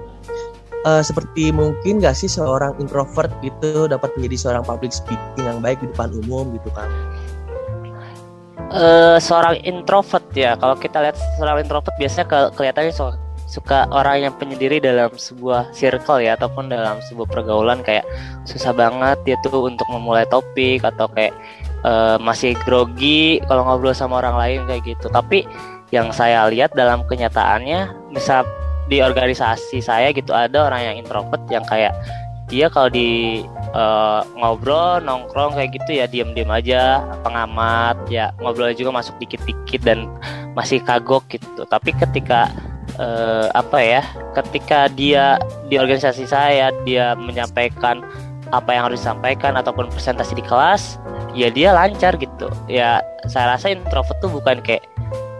Eh, 0.83 0.99
Seperti 0.99 1.55
mungkin 1.55 2.03
gak 2.03 2.19
sih 2.19 2.27
seorang 2.27 2.75
introvert 2.83 3.31
gitu 3.39 3.87
Dapat 3.87 4.19
menjadi 4.19 4.35
seorang 4.35 4.67
public 4.67 4.91
speaking 4.91 5.47
yang 5.47 5.63
baik 5.63 5.79
di 5.79 5.87
depan 5.95 6.11
umum 6.27 6.51
gitu 6.59 6.67
Kang 6.75 6.91
eh 8.73 9.17
seorang 9.21 9.61
introvert 9.61 10.25
ya. 10.33 10.57
Kalau 10.57 10.73
kita 10.73 10.97
lihat 11.05 11.13
seorang 11.37 11.61
introvert 11.61 11.93
biasanya 11.93 12.25
ke 12.25 12.39
kelihatannya 12.57 12.89
suka, 12.89 13.13
suka 13.53 13.85
orang 13.93 14.25
yang 14.25 14.33
penyendiri 14.41 14.81
dalam 14.81 15.13
sebuah 15.13 15.69
circle 15.77 16.25
ya 16.25 16.33
ataupun 16.33 16.73
dalam 16.73 16.97
sebuah 17.05 17.29
pergaulan 17.29 17.85
kayak 17.85 18.01
susah 18.49 18.73
banget 18.73 19.21
dia 19.29 19.37
tuh 19.45 19.69
untuk 19.69 19.85
memulai 19.93 20.25
topik 20.25 20.81
atau 20.81 21.05
kayak 21.13 21.37
eh, 21.85 22.17
masih 22.17 22.57
grogi 22.65 23.37
kalau 23.45 23.61
ngobrol 23.61 23.93
sama 23.93 24.25
orang 24.25 24.41
lain 24.41 24.59
kayak 24.65 24.97
gitu. 24.97 25.05
Tapi 25.13 25.45
yang 25.93 26.09
saya 26.09 26.49
lihat 26.49 26.73
dalam 26.73 27.05
kenyataannya 27.05 28.09
misal 28.09 28.41
di 28.89 29.05
organisasi 29.05 29.85
saya 29.85 30.09
gitu 30.09 30.33
ada 30.33 30.65
orang 30.65 30.81
yang 30.81 30.95
introvert 31.05 31.45
yang 31.53 31.61
kayak 31.69 31.93
dia 32.49 32.67
kalau 32.73 32.89
di 32.89 33.45
eh, 33.77 34.21
ngobrol 34.33 34.97
nongkrong 35.05 35.53
kayak 35.53 35.77
gitu 35.77 36.01
ya 36.01 36.05
diem-diem 36.09 36.49
aja 36.49 37.05
pengamat 37.21 38.01
ya 38.09 38.33
ngobrol 38.41 38.73
juga 38.73 38.97
masuk 38.97 39.13
dikit-dikit 39.21 39.85
dan 39.85 40.09
masih 40.57 40.81
kagok 40.81 41.23
gitu 41.29 41.63
tapi 41.69 41.93
ketika 41.97 42.49
eh, 42.99 43.47
apa 43.53 43.79
ya 43.79 44.01
ketika 44.37 44.89
dia 44.91 45.37
di 45.69 45.77
organisasi 45.77 46.27
saya 46.27 46.69
dia 46.83 47.13
menyampaikan 47.15 48.03
apa 48.53 48.69
yang 48.69 48.91
harus 48.91 49.01
disampaikan 49.01 49.57
ataupun 49.57 49.89
presentasi 49.89 50.37
di 50.37 50.45
kelas 50.45 51.01
ya 51.33 51.49
dia 51.49 51.73
lancar 51.73 52.13
gitu 52.21 52.49
ya 52.69 53.01
saya 53.25 53.57
rasa 53.57 53.73
introvert 53.73 54.17
tuh 54.21 54.29
bukan 54.29 54.61
kayak 54.61 54.85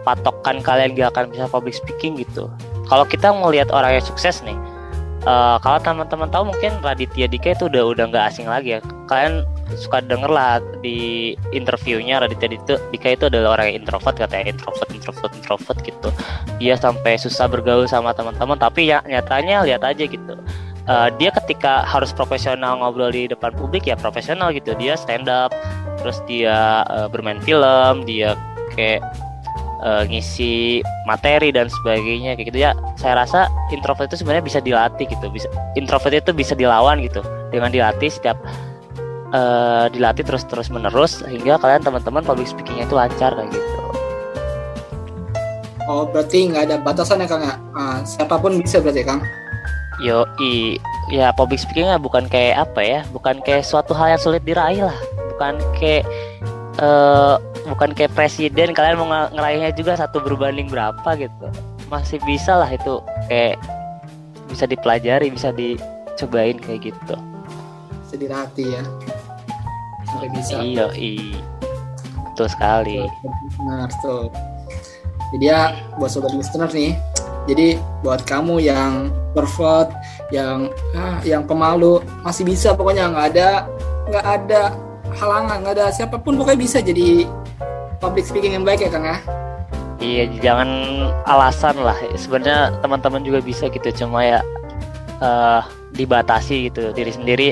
patokan 0.02 0.60
kalian 0.60 0.98
gak 0.98 1.14
akan 1.14 1.30
bisa 1.30 1.46
public 1.46 1.72
speaking 1.72 2.18
gitu 2.18 2.50
kalau 2.90 3.06
kita 3.06 3.30
mau 3.30 3.54
lihat 3.54 3.70
orang 3.70 3.96
yang 3.96 4.04
sukses 4.04 4.42
nih 4.42 4.58
Eh, 5.24 5.56
kalau 5.64 5.80
teman-teman 5.80 6.28
tahu 6.28 6.52
mungkin 6.52 6.76
Raditya 6.84 7.24
Dika 7.24 7.56
itu 7.56 7.64
udah 7.72 7.96
udah 7.96 8.04
nggak 8.12 8.24
asing 8.28 8.44
lagi 8.44 8.76
ya. 8.76 8.78
Kalian 9.08 9.48
suka 9.74 10.04
denger 10.04 10.30
lah 10.30 10.60
di 10.84 11.32
interviewnya 11.56 12.20
Raditya 12.20 12.48
Dika, 12.52 12.74
Dika 12.92 13.08
itu 13.16 13.24
adalah 13.32 13.58
orang 13.58 13.72
yang 13.72 13.76
introvert 13.84 14.16
katanya 14.16 14.52
introvert 14.52 14.90
introvert 14.92 15.32
introvert 15.34 15.78
gitu. 15.82 16.08
Dia 16.60 16.74
sampai 16.76 17.16
susah 17.16 17.48
bergaul 17.48 17.88
sama 17.88 18.12
teman-teman 18.12 18.60
tapi 18.60 18.92
ya 18.92 19.00
nyatanya 19.08 19.64
lihat 19.64 19.82
aja 19.82 20.04
gitu. 20.04 20.34
Eh, 20.84 21.08
dia 21.16 21.32
ketika 21.32 21.80
harus 21.88 22.12
profesional 22.12 22.76
ngobrol 22.76 23.08
di 23.08 23.24
depan 23.24 23.56
publik 23.56 23.88
ya 23.88 23.96
profesional 23.96 24.52
gitu. 24.52 24.76
Dia 24.76 25.00
stand 25.00 25.32
up, 25.32 25.48
terus 25.96 26.20
dia 26.28 26.84
eh, 26.92 27.08
bermain 27.08 27.40
film, 27.40 28.04
dia 28.04 28.36
kayak 28.76 29.00
eh, 29.80 30.02
ngisi 30.08 30.84
materi 31.08 31.52
dan 31.52 31.68
sebagainya 31.68 32.36
kayak 32.36 32.48
gitu 32.50 32.58
ya 32.58 32.72
saya 32.96 33.20
rasa 33.22 33.52
introvert 33.70 34.08
itu 34.08 34.24
sebenarnya 34.24 34.44
bisa 34.44 34.58
dilatih 34.64 35.06
gitu 35.06 35.26
bisa 35.28 35.48
introvert 35.76 36.16
itu 36.16 36.32
bisa 36.32 36.56
dilawan 36.56 37.00
gitu 37.04 37.20
dengan 37.52 37.70
dilatih 37.70 38.08
setiap 38.08 38.40
uh, 39.34 39.90
dilatih 39.90 40.22
terus 40.22 40.46
terus 40.46 40.70
menerus 40.70 41.20
sehingga 41.20 41.58
kalian 41.58 41.82
teman-teman 41.82 42.22
public 42.22 42.46
speakingnya 42.46 42.86
itu 42.86 42.94
lancar 42.94 43.34
kayak 43.34 43.50
gitu 43.50 43.74
Oh 45.84 46.08
berarti 46.08 46.48
nggak 46.48 46.64
ada 46.64 46.76
batasan 46.80 47.20
ya 47.20 47.28
Kang 47.28 47.44
ya? 47.44 47.60
Uh, 47.76 48.00
siapa 48.08 48.40
pun 48.40 48.56
bisa 48.56 48.80
berarti 48.80 49.04
Kang? 49.04 49.20
Yo 50.00 50.24
i 50.40 50.80
ya 51.12 51.28
public 51.36 51.60
speakingnya 51.60 52.00
bukan 52.00 52.24
kayak 52.24 52.64
apa 52.68 52.80
ya? 52.80 53.00
Bukan 53.12 53.44
kayak 53.44 53.68
suatu 53.68 53.92
hal 53.92 54.16
yang 54.16 54.20
sulit 54.20 54.40
diraih 54.48 54.88
lah. 54.88 54.98
Bukan 55.36 55.60
kayak 55.76 56.08
uh, 56.80 57.36
bukan 57.68 57.92
kayak 57.92 58.16
presiden 58.16 58.72
kalian 58.72 58.96
mau 58.96 59.28
ngeraihnya 59.28 59.76
juga 59.76 60.00
satu 60.00 60.24
berbanding 60.24 60.72
berapa 60.72 61.08
gitu. 61.20 61.46
Masih 61.92 62.16
bisa 62.24 62.56
lah 62.56 62.70
itu 62.72 63.04
kayak 63.28 63.60
bisa 64.48 64.64
dipelajari, 64.64 65.28
bisa 65.28 65.52
dicobain 65.52 66.56
kayak 66.64 66.96
gitu. 66.96 67.16
Bisa 68.08 68.16
dilatih 68.16 68.80
ya. 68.80 68.84
Sampai 70.14 70.30
bisa. 70.30 70.62
Iya. 70.62 70.86
Betul 72.30 72.46
sekali. 72.46 73.02
Benar 73.58 73.90
tuh. 73.98 74.30
Jadi 75.34 75.50
ya 75.50 75.74
buat 75.98 76.14
sobat 76.14 76.30
listener 76.30 76.70
nih, 76.70 76.94
jadi 77.50 77.74
buat 78.06 78.22
kamu 78.22 78.62
yang 78.62 79.10
pervert, 79.34 79.90
yang 80.30 80.70
ah, 80.94 81.18
yang 81.26 81.42
pemalu 81.42 81.98
masih 82.22 82.46
bisa 82.46 82.70
pokoknya 82.70 83.10
nggak 83.10 83.26
ada 83.34 83.48
nggak 84.06 84.26
ada 84.30 84.62
halangan, 85.18 85.66
nggak 85.66 85.74
ada 85.74 85.86
siapa 85.90 86.22
pun 86.22 86.38
pokoknya 86.38 86.60
bisa 86.62 86.78
jadi 86.78 87.26
public 87.98 88.30
speaking 88.30 88.54
yang 88.54 88.62
baik 88.62 88.86
ya 88.86 88.90
Kang 88.94 89.02
ya. 89.02 89.18
Iya, 89.98 90.30
jangan 90.38 90.70
alasan 91.26 91.82
lah. 91.82 91.96
Sebenarnya 92.14 92.70
teman-teman 92.78 93.26
juga 93.26 93.42
bisa 93.42 93.66
gitu, 93.72 94.06
cuma 94.06 94.22
ya 94.22 94.38
uh, 95.18 95.66
dibatasi 95.94 96.70
gitu 96.70 96.90
diri 96.94 97.10
sendiri 97.14 97.48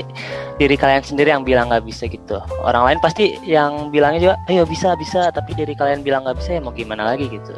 diri 0.61 0.75
kalian 0.77 1.01
sendiri 1.01 1.33
yang 1.33 1.41
bilang 1.41 1.69
nggak 1.69 1.85
bisa 1.85 2.05
gitu. 2.05 2.37
Orang 2.61 2.85
lain 2.85 2.99
pasti 3.01 3.37
yang 3.41 3.89
bilangnya 3.89 4.21
juga 4.21 4.35
ayo 4.49 4.63
bisa 4.69 4.93
bisa. 4.99 5.33
Tapi 5.33 5.57
diri 5.57 5.73
kalian 5.73 6.05
bilang 6.05 6.25
nggak 6.25 6.37
bisa 6.37 6.57
ya 6.57 6.61
mau 6.61 6.73
gimana 6.75 7.13
lagi 7.13 7.25
gitu. 7.29 7.57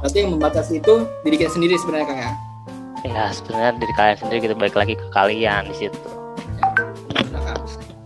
Berarti 0.00 0.16
yang 0.24 0.32
membatasi 0.34 0.80
itu 0.80 1.04
diri 1.22 1.36
kita 1.36 1.52
sendiri 1.52 1.76
sebenarnya 1.76 2.06
kang 2.08 2.20
ya? 2.20 2.32
Ya 3.04 3.24
sebenarnya 3.32 3.70
diri 3.80 3.92
kalian 3.96 4.16
sendiri 4.16 4.38
gitu 4.48 4.54
baik 4.56 4.76
lagi 4.76 4.94
ke 4.96 5.06
kalian 5.12 5.68
di 5.68 5.76
situ. 5.86 6.08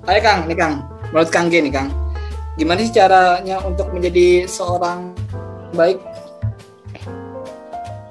Hai 0.04 0.20
Kang, 0.20 0.44
nih 0.44 0.52
Kang, 0.52 0.84
menurut 1.16 1.32
Kang 1.32 1.48
G 1.48 1.64
nih 1.64 1.72
Kang, 1.72 1.88
gimana 2.60 2.84
sih 2.84 2.92
caranya 2.92 3.56
untuk 3.64 3.88
menjadi 3.88 4.44
seorang 4.44 5.16
baik? 5.72 5.96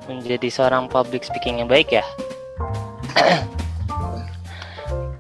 Menjadi 0.10 0.50
seorang 0.50 0.90
public 0.90 1.22
speaking 1.22 1.62
yang 1.62 1.70
baik 1.70 1.94
ya? 1.94 2.02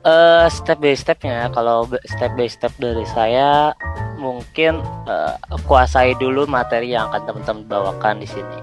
uh, 0.04 0.48
step 0.52 0.80
by 0.80 0.96
stepnya 0.96 1.50
kalau 1.52 1.88
step 2.08 2.32
by 2.36 2.48
step 2.48 2.72
dari 2.80 3.04
saya 3.12 3.74
mungkin 4.20 4.80
uh, 5.08 5.36
kuasai 5.68 6.16
dulu 6.20 6.48
materi 6.48 6.96
yang 6.96 7.12
akan 7.12 7.22
teman-teman 7.28 7.64
bawakan 7.68 8.24
di 8.24 8.28
sini. 8.28 8.60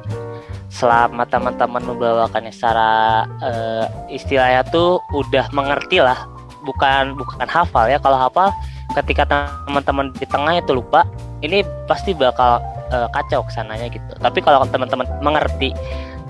Selama 0.70 1.26
teman-teman 1.26 1.82
membawakannya 1.82 2.54
secara 2.54 3.24
uh, 3.42 3.84
istilahnya 4.08 4.64
tuh 4.70 5.02
udah 5.12 5.50
mengerti 5.52 6.00
lah 6.00 6.16
bukan 6.64 7.18
bukan 7.18 7.48
hafal 7.50 7.90
ya. 7.90 8.00
Kalau 8.00 8.16
hafal 8.16 8.54
ketika 8.96 9.26
teman-teman 9.66 10.14
di 10.16 10.24
tengah 10.24 10.56
itu 10.56 10.72
lupa 10.72 11.04
ini 11.44 11.66
pasti 11.84 12.16
bakal 12.16 12.62
uh, 12.94 13.08
kacau 13.12 13.44
ke 13.44 13.52
sananya 13.52 13.90
gitu. 13.92 14.08
Tapi 14.16 14.38
kalau 14.40 14.64
teman-teman 14.70 15.04
mengerti 15.20 15.74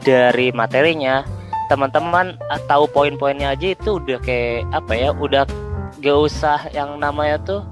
dari 0.01 0.51
materinya 0.51 1.23
teman-teman 1.71 2.35
ah, 2.51 2.59
tahu 2.67 2.91
poin-poinnya 2.91 3.55
aja 3.55 3.79
itu 3.79 4.03
udah 4.03 4.19
kayak 4.19 4.67
apa 4.75 4.93
ya 4.99 5.15
udah 5.15 5.47
gak 6.03 6.19
usah 6.19 6.59
yang 6.75 6.99
namanya 6.99 7.39
tuh 7.47 7.63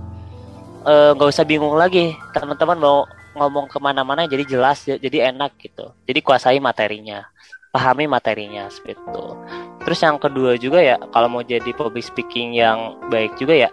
eh, 0.87 1.11
nggak 1.19 1.27
uh, 1.27 1.35
usah 1.35 1.43
bingung 1.43 1.75
lagi. 1.75 2.15
Teman-teman 2.31 2.79
mau 2.79 2.99
ngomong 3.35 3.67
ke 3.67 3.83
mana-mana 3.83 4.31
jadi 4.31 4.47
jelas 4.47 4.87
jadi 4.87 5.35
enak 5.35 5.59
gitu. 5.59 5.91
Jadi 6.07 6.23
kuasai 6.23 6.63
materinya 6.63 7.27
pahami 7.75 8.09
materinya 8.09 8.71
seperti 8.71 8.97
itu. 8.97 9.27
Terus 9.85 9.99
yang 10.01 10.17
kedua 10.17 10.55
juga 10.57 10.79
ya 10.79 10.97
kalau 11.11 11.29
mau 11.29 11.43
jadi 11.43 11.69
public 11.75 12.07
speaking 12.07 12.57
yang 12.57 12.97
baik 13.11 13.35
juga 13.37 13.67
ya 13.67 13.71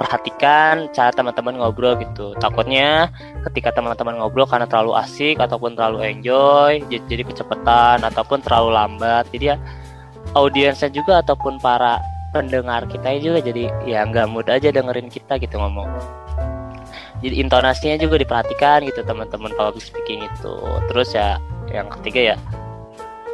perhatikan 0.00 0.88
cara 0.96 1.12
teman-teman 1.12 1.60
ngobrol 1.60 2.00
gitu. 2.00 2.32
Takutnya 2.40 3.12
ketika 3.52 3.76
teman-teman 3.76 4.16
ngobrol 4.16 4.48
karena 4.48 4.64
terlalu 4.64 4.96
asik 4.96 5.36
ataupun 5.36 5.76
terlalu 5.76 6.08
enjoy, 6.08 6.80
jadi 6.88 7.20
kecepatan 7.20 8.00
ataupun 8.08 8.40
terlalu 8.40 8.72
lambat. 8.72 9.28
Jadi 9.28 9.52
ya 9.52 9.56
audiensnya 10.32 10.88
juga 10.88 11.20
ataupun 11.20 11.60
para 11.60 12.00
pendengar 12.32 12.88
kita 12.88 13.20
juga 13.20 13.44
jadi 13.44 13.68
ya 13.84 14.06
nggak 14.08 14.26
mood 14.32 14.48
aja 14.48 14.72
dengerin 14.72 15.12
kita 15.12 15.36
gitu 15.36 15.60
ngomong. 15.60 15.92
Jadi 17.20 17.36
intonasinya 17.36 18.00
juga 18.00 18.16
diperhatikan 18.16 18.80
gitu 18.88 19.04
teman-teman 19.04 19.52
public 19.52 19.84
speaking 19.84 20.24
itu. 20.24 20.56
Terus 20.88 21.12
ya 21.12 21.36
yang 21.68 21.92
ketiga 22.00 22.34
ya 22.34 22.36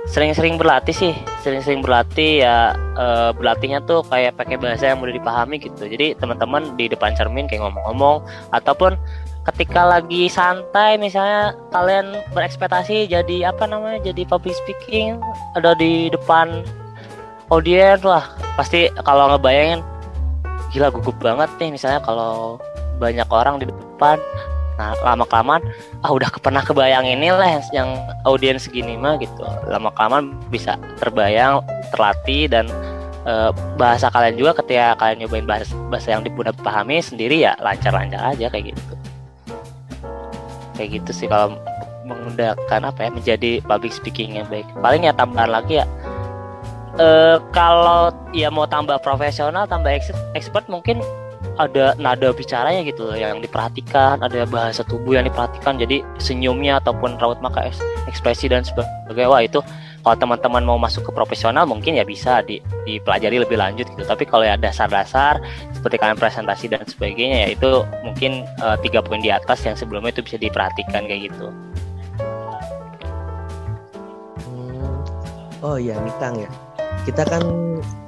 sering-sering 0.07 0.57
berlatih 0.57 0.95
sih. 0.95 1.15
Sering-sering 1.43 1.83
berlatih 1.83 2.47
ya 2.47 2.75
e, 2.95 3.07
berlatihnya 3.35 3.83
tuh 3.85 4.07
kayak 4.07 4.39
pakai 4.39 4.57
bahasa 4.57 4.91
yang 4.91 4.99
mudah 5.03 5.15
dipahami 5.15 5.59
gitu. 5.59 5.87
Jadi 5.87 6.17
teman-teman 6.17 6.75
di 6.79 6.87
depan 6.87 7.13
cermin 7.19 7.51
kayak 7.51 7.67
ngomong-ngomong 7.67 8.23
ataupun 8.55 8.95
ketika 9.47 9.87
lagi 9.87 10.27
santai 10.27 10.99
misalnya 10.99 11.55
kalian 11.71 12.19
berekspektasi 12.35 13.07
jadi 13.07 13.55
apa 13.55 13.63
namanya 13.71 14.11
jadi 14.11 14.27
public 14.27 14.59
speaking 14.59 15.23
ada 15.55 15.79
di 15.79 16.11
depan 16.11 16.67
audiens 17.55 18.03
lah 18.03 18.27
pasti 18.59 18.91
kalau 19.07 19.31
ngebayangin 19.31 19.87
gila 20.75 20.91
gugup 20.91 21.15
banget 21.23 21.47
nih 21.63 21.79
misalnya 21.79 22.03
kalau 22.03 22.59
banyak 22.99 23.29
orang 23.31 23.63
di 23.63 23.71
depan 23.71 24.19
Nah 24.77 24.93
lama 25.01 25.25
kelamaan 25.25 25.65
ah 26.05 26.13
udah 26.13 26.29
pernah 26.41 26.61
kebayang 26.61 27.09
ini 27.09 27.33
lah 27.33 27.61
yang 27.73 27.89
audiens 28.29 28.69
segini 28.69 28.97
mah 28.97 29.17
gitu. 29.21 29.45
Lama 29.69 29.89
kelamaan 29.97 30.37
bisa 30.53 30.77
terbayang, 31.01 31.65
terlatih 31.93 32.49
dan 32.53 32.69
e, 33.25 33.51
bahasa 33.81 34.13
kalian 34.13 34.37
juga 34.37 34.61
ketika 34.61 34.97
kalian 35.01 35.25
nyobain 35.25 35.47
bahasa 35.49 35.73
bahasa 35.89 36.13
yang 36.13 36.23
mudah 36.29 36.53
pahami 36.61 37.01
sendiri 37.01 37.41
ya 37.45 37.57
lancar-lancar 37.61 38.37
aja 38.37 38.47
kayak 38.53 38.77
gitu. 38.77 38.95
Kayak 40.77 40.89
gitu 41.01 41.11
sih 41.25 41.27
kalau 41.27 41.57
menggunakan 42.07 42.81
apa 42.87 43.01
ya 43.01 43.11
menjadi 43.11 43.51
public 43.65 43.97
speaking 43.97 44.37
yang 44.37 44.47
baik. 44.47 44.69
Paling 44.79 45.09
ya 45.09 45.13
tambahan 45.17 45.51
lagi 45.51 45.81
ya 45.81 45.87
e, 47.01 47.09
kalau 47.53 48.13
ya 48.33 48.49
mau 48.53 48.65
tambah 48.69 49.01
profesional, 49.01 49.69
tambah 49.69 49.93
expert 50.37 50.67
mungkin 50.69 51.01
ada 51.57 51.97
nada 51.97 52.29
bicaranya 52.33 52.85
gitu 52.85 53.09
loh 53.09 53.17
yang 53.17 53.41
diperhatikan 53.41 54.21
ada 54.21 54.45
bahasa 54.45 54.85
tubuh 54.85 55.17
yang 55.17 55.25
diperhatikan 55.25 55.81
jadi 55.81 56.05
senyumnya 56.21 56.79
ataupun 56.85 57.17
raut 57.17 57.41
maka 57.41 57.73
ekspresi 58.07 58.53
dan 58.53 58.63
sebagainya 58.63 59.29
wah 59.29 59.43
itu 59.43 59.61
kalau 60.07 60.23
teman-teman 60.23 60.63
mau 60.63 60.79
masuk 60.79 61.11
ke 61.11 61.11
profesional 61.11 61.67
mungkin 61.67 61.99
ya 61.99 62.07
bisa 62.07 62.39
di, 62.47 62.63
dipelajari 62.87 63.43
lebih 63.43 63.59
lanjut 63.59 63.91
gitu. 63.91 64.07
Tapi 64.07 64.23
kalau 64.23 64.47
ya 64.47 64.55
dasar-dasar 64.55 65.43
seperti 65.75 65.99
kalian 65.99 66.15
presentasi 66.15 66.71
dan 66.71 66.87
sebagainya 66.87 67.51
ya 67.51 67.59
itu 67.59 67.83
mungkin 68.07 68.47
uh, 68.63 68.79
tiga 68.79 69.03
poin 69.03 69.19
di 69.19 69.35
atas 69.35 69.67
yang 69.67 69.75
sebelumnya 69.75 70.15
itu 70.15 70.23
bisa 70.23 70.39
diperhatikan 70.39 71.11
kayak 71.11 71.27
gitu. 71.27 71.51
Hmm. 74.47 74.95
oh 75.67 75.75
iya 75.75 75.99
Mitang 75.99 76.39
ya 76.39 76.51
kita 77.07 77.23
kan 77.23 77.43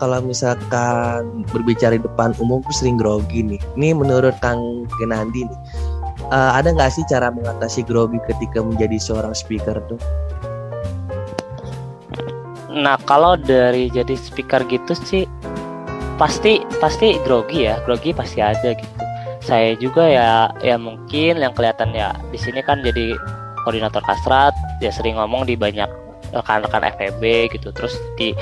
kalau 0.02 0.18
misalkan 0.18 1.46
berbicara 1.54 1.94
di 1.94 2.02
depan 2.02 2.34
umum 2.42 2.58
tuh 2.66 2.74
sering 2.74 2.98
grogi 2.98 3.46
nih. 3.46 3.62
Ini 3.78 3.94
menurut 3.94 4.34
Kang 4.42 4.90
Genandi 4.98 5.46
nih, 5.46 5.60
uh, 6.34 6.58
ada 6.58 6.74
nggak 6.74 6.90
sih 6.90 7.06
cara 7.06 7.30
mengatasi 7.30 7.86
grogi 7.86 8.18
ketika 8.26 8.58
menjadi 8.58 8.98
seorang 8.98 9.30
speaker 9.38 9.78
tuh? 9.86 10.00
Nah 12.74 12.98
kalau 13.06 13.38
dari 13.38 13.86
jadi 13.86 14.18
speaker 14.18 14.66
gitu 14.66 14.98
sih 14.98 15.24
pasti 16.18 16.66
pasti 16.82 17.14
grogi 17.22 17.70
ya, 17.70 17.78
grogi 17.86 18.10
pasti 18.10 18.42
ada 18.42 18.74
gitu. 18.74 18.98
Saya 19.38 19.78
juga 19.78 20.02
ya 20.04 20.50
ya 20.60 20.74
mungkin 20.74 21.38
yang 21.38 21.54
kelihatan 21.54 21.94
ya 21.94 22.12
di 22.34 22.38
sini 22.38 22.60
kan 22.66 22.82
jadi 22.82 23.14
koordinator 23.62 24.02
kasrat, 24.02 24.52
ya 24.82 24.90
sering 24.90 25.14
ngomong 25.14 25.46
di 25.46 25.54
banyak 25.54 25.86
rekan-rekan 26.32 26.84
FEB 26.96 27.52
gitu 27.56 27.72
terus 27.72 27.96
di 28.20 28.36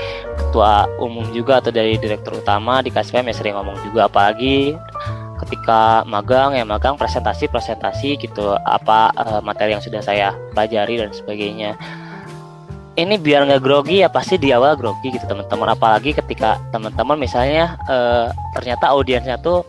ketua 0.57 0.89
umum 0.97 1.21
juga 1.37 1.61
atau 1.61 1.69
dari 1.69 2.01
direktur 2.01 2.41
utama 2.41 2.81
di 2.81 2.89
KSPM 2.89 3.29
ya 3.29 3.35
sering 3.37 3.53
ngomong 3.61 3.77
juga 3.85 4.09
apalagi 4.09 4.73
ketika 5.45 6.01
magang 6.09 6.57
ya 6.57 6.65
magang 6.65 6.97
presentasi 6.97 7.45
presentasi 7.45 8.17
gitu 8.17 8.57
apa 8.65 9.13
uh, 9.13 9.37
materi 9.45 9.77
yang 9.77 9.85
sudah 9.85 10.01
saya 10.01 10.33
pelajari 10.57 10.97
dan 10.97 11.13
sebagainya. 11.13 11.77
Ini 12.97 13.21
biar 13.21 13.45
nggak 13.45 13.61
grogi 13.61 14.01
ya 14.01 14.09
pasti 14.09 14.41
di 14.41 14.49
awal 14.49 14.73
grogi 14.73 15.13
gitu 15.13 15.29
teman-teman. 15.29 15.77
Apalagi 15.77 16.17
ketika 16.17 16.57
teman-teman 16.73 17.21
misalnya 17.21 17.77
uh, 17.85 18.33
ternyata 18.57 18.89
audiensnya 18.89 19.37
tuh 19.37 19.61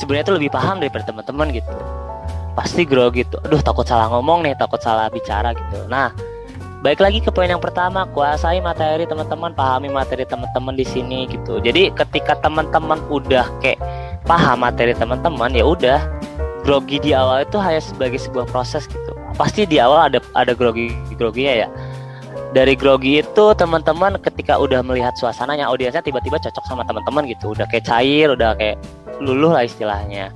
sebenarnya 0.00 0.32
tuh 0.32 0.40
lebih 0.40 0.48
paham 0.48 0.80
daripada 0.80 1.12
teman-teman 1.12 1.52
gitu. 1.52 1.76
Pasti 2.56 2.88
grogi 2.88 3.28
gitu 3.28 3.36
aduh 3.44 3.60
takut 3.60 3.84
salah 3.84 4.08
ngomong 4.08 4.48
nih 4.48 4.56
takut 4.56 4.80
salah 4.80 5.12
bicara 5.12 5.52
gitu. 5.52 5.84
Nah 5.92 6.31
Baik 6.82 6.98
lagi 6.98 7.22
ke 7.22 7.30
poin 7.30 7.46
yang 7.46 7.62
pertama, 7.62 8.02
kuasai 8.10 8.58
materi 8.58 9.06
teman-teman, 9.06 9.54
pahami 9.54 9.86
materi 9.86 10.26
teman-teman 10.26 10.74
di 10.74 10.82
sini 10.82 11.30
gitu. 11.30 11.62
Jadi 11.62 11.94
ketika 11.94 12.34
teman-teman 12.42 12.98
udah 13.06 13.46
kayak 13.62 13.78
paham 14.26 14.66
materi 14.66 14.90
teman-teman 14.90 15.54
ya 15.54 15.62
udah 15.62 16.02
grogi 16.66 16.98
di 16.98 17.14
awal 17.14 17.46
itu 17.46 17.54
hanya 17.62 17.78
sebagai 17.78 18.18
sebuah 18.18 18.50
proses 18.50 18.90
gitu. 18.90 19.14
Pasti 19.38 19.62
di 19.62 19.78
awal 19.78 20.10
ada 20.10 20.18
ada 20.34 20.58
grogi 20.58 20.90
groginya 21.14 21.54
ya. 21.54 21.68
Dari 22.50 22.74
grogi 22.74 23.22
itu 23.22 23.44
teman-teman 23.54 24.18
ketika 24.18 24.58
udah 24.58 24.82
melihat 24.82 25.14
suasananya 25.14 25.70
audiensnya 25.70 26.02
tiba-tiba 26.02 26.42
cocok 26.42 26.66
sama 26.66 26.82
teman-teman 26.82 27.30
gitu. 27.30 27.54
Udah 27.54 27.70
kayak 27.70 27.86
cair 27.86 28.26
udah 28.34 28.58
kayak 28.58 28.82
luluh 29.22 29.54
lah 29.54 29.62
istilahnya 29.62 30.34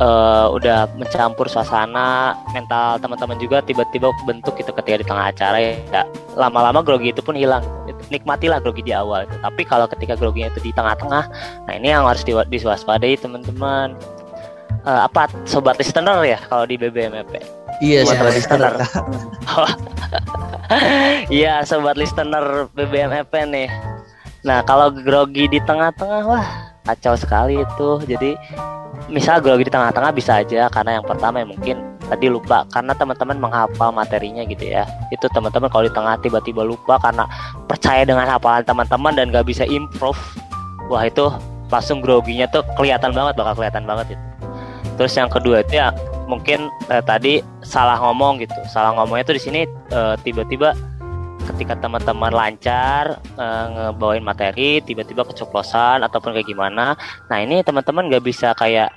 uh, 0.00 0.52
udah 0.52 0.90
mencampur 0.96 1.48
suasana 1.48 2.36
mental 2.52 3.00
teman-teman 3.00 3.36
juga 3.40 3.62
tiba-tiba 3.64 4.12
bentuk 4.24 4.56
gitu 4.56 4.72
ketika 4.72 4.96
di 5.00 5.06
tengah 5.06 5.26
acara 5.32 5.58
ya 5.60 6.02
lama-lama 6.36 6.80
grogi 6.84 7.12
itu 7.12 7.20
pun 7.24 7.36
hilang 7.36 7.64
nikmatilah 8.12 8.60
grogi 8.60 8.84
di 8.84 8.92
awal 8.92 9.24
itu. 9.24 9.36
tapi 9.40 9.62
kalau 9.64 9.86
ketika 9.88 10.14
groginya 10.14 10.52
itu 10.52 10.60
di 10.60 10.70
tengah-tengah 10.76 11.24
nah 11.66 11.72
ini 11.72 11.92
yang 11.92 12.04
harus 12.04 12.22
diwaspadai 12.26 13.16
teman-teman 13.18 13.96
uh, 14.84 15.08
apa 15.08 15.32
sobat 15.48 15.80
listener 15.80 16.20
ya 16.22 16.38
kalau 16.46 16.68
di 16.68 16.76
BBMP 16.76 17.40
iya 17.86 18.04
sobat 18.04 18.32
listener 18.32 18.74
Iya 21.30 21.62
sobat 21.62 21.94
listener 21.94 22.66
BBM 22.74 23.14
FM 23.30 23.46
nih. 23.54 23.68
Nah 24.42 24.62
kalau 24.66 24.90
grogi 24.90 25.46
di 25.46 25.62
tengah-tengah 25.62 26.22
wah 26.26 26.46
kacau 26.86 27.14
sekali 27.14 27.62
itu. 27.62 27.88
Jadi 28.06 28.34
misal 29.06 29.38
grogi 29.38 29.66
di 29.66 29.72
tengah-tengah 29.72 30.10
bisa 30.14 30.42
aja 30.42 30.66
karena 30.70 30.98
yang 30.98 31.04
pertama 31.06 31.42
ya 31.42 31.46
mungkin 31.46 31.76
tadi 32.06 32.26
lupa 32.30 32.62
karena 32.70 32.94
teman-teman 32.94 33.36
menghafal 33.38 33.90
materinya 33.90 34.42
gitu 34.46 34.66
ya. 34.66 34.86
Itu 35.10 35.26
teman-teman 35.30 35.70
kalau 35.70 35.84
di 35.86 35.92
tengah 35.94 36.14
tiba-tiba 36.22 36.62
lupa 36.62 36.98
karena 36.98 37.26
percaya 37.66 38.02
dengan 38.06 38.26
hafalan 38.26 38.62
teman-teman 38.62 39.12
dan 39.14 39.30
gak 39.34 39.46
bisa 39.46 39.66
improve. 39.66 40.18
Wah 40.86 41.06
itu 41.06 41.30
langsung 41.66 41.98
groginya 41.98 42.46
tuh 42.46 42.62
kelihatan 42.78 43.10
banget 43.10 43.34
bakal 43.34 43.58
kelihatan 43.58 43.84
banget 43.86 44.14
itu. 44.14 44.24
Terus 44.96 45.12
yang 45.18 45.28
kedua 45.28 45.60
itu 45.60 45.76
ya 45.76 45.92
mungkin 46.26 46.70
eh, 46.90 47.02
tadi 47.02 47.42
salah 47.62 47.98
ngomong 48.02 48.42
gitu 48.42 48.54
salah 48.66 48.90
ngomongnya 48.98 49.24
tuh 49.30 49.36
di 49.38 49.42
sini 49.42 49.60
eh, 49.94 50.14
tiba-tiba 50.26 50.74
ketika 51.54 51.78
teman-teman 51.78 52.32
lancar 52.34 53.22
eh, 53.38 53.66
ngebawain 53.72 54.24
materi 54.24 54.82
tiba-tiba 54.82 55.22
keceplosan 55.22 56.02
ataupun 56.02 56.34
kayak 56.34 56.48
gimana. 56.48 56.98
Nah 57.30 57.38
ini 57.38 57.62
teman-teman 57.62 58.10
nggak 58.10 58.24
bisa 58.26 58.52
kayak 58.58 58.90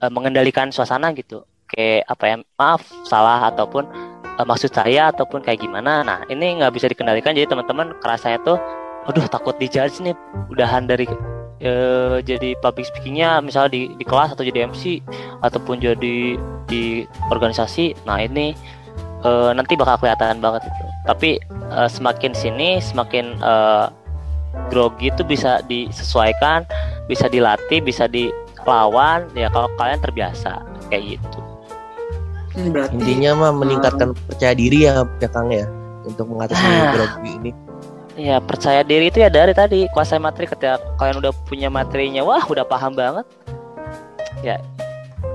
eh, 0.00 0.10
mengendalikan 0.10 0.70
suasana 0.70 1.10
gitu. 1.12 1.42
Kayak 1.66 2.06
apa 2.06 2.24
ya 2.30 2.36
maaf 2.56 2.82
salah 3.04 3.50
ataupun 3.50 3.84
eh, 4.38 4.46
maksud 4.46 4.70
saya 4.70 5.10
ataupun 5.10 5.42
kayak 5.42 5.60
gimana. 5.60 6.06
Nah 6.06 6.18
ini 6.30 6.62
nggak 6.62 6.72
bisa 6.72 6.86
dikendalikan. 6.86 7.34
Jadi 7.34 7.50
teman-teman 7.50 7.98
kerasanya 7.98 8.38
tuh 8.46 8.58
aduh 9.06 9.26
takut 9.30 9.54
dijudge 9.54 10.02
nih 10.02 10.18
udahan 10.50 10.82
dari 10.82 11.06
e, 11.62 11.72
jadi 12.26 12.58
public 12.58 12.90
speakingnya 12.90 13.38
misalnya 13.38 13.70
di, 13.70 13.82
di 13.94 14.04
kelas 14.04 14.34
atau 14.34 14.42
jadi 14.42 14.66
MC 14.66 14.98
ataupun 15.46 15.78
jadi 15.78 16.34
di 16.66 17.06
organisasi. 17.30 17.94
Nah 18.02 18.18
ini 18.18 18.52
e, 19.22 19.30
nanti 19.54 19.72
bakal 19.78 20.00
kelihatan 20.00 20.42
banget 20.42 20.66
itu. 20.66 20.84
Tapi 21.06 21.30
e, 21.48 21.80
semakin 21.88 22.32
sini 22.34 22.82
semakin 22.82 23.38
e, 23.40 23.54
grogi 24.72 25.12
itu 25.12 25.22
bisa 25.22 25.60
disesuaikan 25.68 26.66
bisa 27.06 27.30
dilatih 27.30 27.80
bisa 27.80 28.10
dilawan. 28.10 29.28
Ya 29.38 29.52
kalau 29.52 29.70
kalian 29.78 30.00
terbiasa 30.02 30.60
kayak 30.90 31.16
gitu. 31.16 31.40
Hmm, 32.56 32.72
Berarti, 32.72 32.92
intinya 32.96 33.30
mah 33.36 33.52
meningkatkan 33.52 34.16
um, 34.16 34.20
percaya 34.32 34.56
diri 34.56 34.88
ya 34.88 35.04
ya 35.20 35.28
Kang 35.28 35.52
ya 35.52 35.68
untuk 36.08 36.24
mengatasi 36.32 36.64
ah, 36.64 36.92
grogi 36.96 37.32
ini. 37.36 37.50
Ya 38.16 38.40
percaya 38.40 38.80
diri 38.80 39.12
itu 39.12 39.20
ya 39.20 39.28
dari 39.28 39.52
tadi 39.52 39.84
kuasai 39.92 40.16
materi. 40.16 40.48
Ketika 40.48 40.80
kalian 40.96 41.20
udah 41.20 41.32
punya 41.44 41.68
materinya 41.68 42.24
wah 42.24 42.40
udah 42.48 42.64
paham 42.64 42.96
banget. 42.96 43.28
Ya 44.40 44.56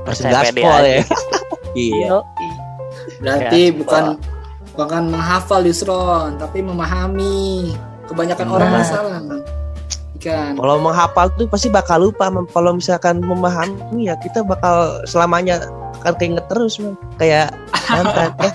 percaya 0.02 0.50
pede 0.50 0.66
aja. 0.66 0.82
ya. 0.82 1.04
iya. 1.78 2.08
Berarti 3.20 3.62
ya, 3.70 3.76
bukan 3.76 4.04
bukan 4.78 5.04
menghafal 5.12 5.62
Yusron 5.66 6.38
tapi 6.38 6.62
memahami. 6.64 7.76
Kebanyakan 8.10 8.48
nah. 8.48 8.56
orang 8.60 8.70
masalah. 8.76 9.20
Kan. 10.22 10.54
Kalau 10.54 10.78
menghafal 10.78 11.34
tuh 11.34 11.48
pasti 11.50 11.72
bakal 11.72 12.12
lupa. 12.12 12.30
Kalau 12.52 12.78
misalkan 12.78 13.24
memahami 13.24 14.12
ya 14.12 14.20
kita 14.20 14.46
bakal 14.46 15.02
selamanya 15.08 15.66
akan 16.02 16.14
keinget 16.18 16.46
terus 16.52 16.78
man. 16.78 16.94
kayak 17.18 17.54
mantan 17.90 18.30
ya. 18.42 18.52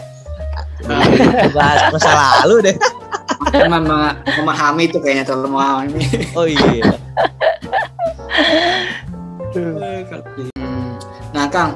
Bahas 1.51 1.91
masa 1.91 2.11
lalu 2.45 2.71
deh 2.71 2.77
emang 3.55 3.85
memahami 4.27 4.91
itu 4.91 4.99
kayaknya 5.01 5.25
terlalu 5.29 5.49
memahami 5.55 6.05
oh 6.35 6.47
iya 6.49 6.93
nah 11.35 11.47
kang 11.49 11.73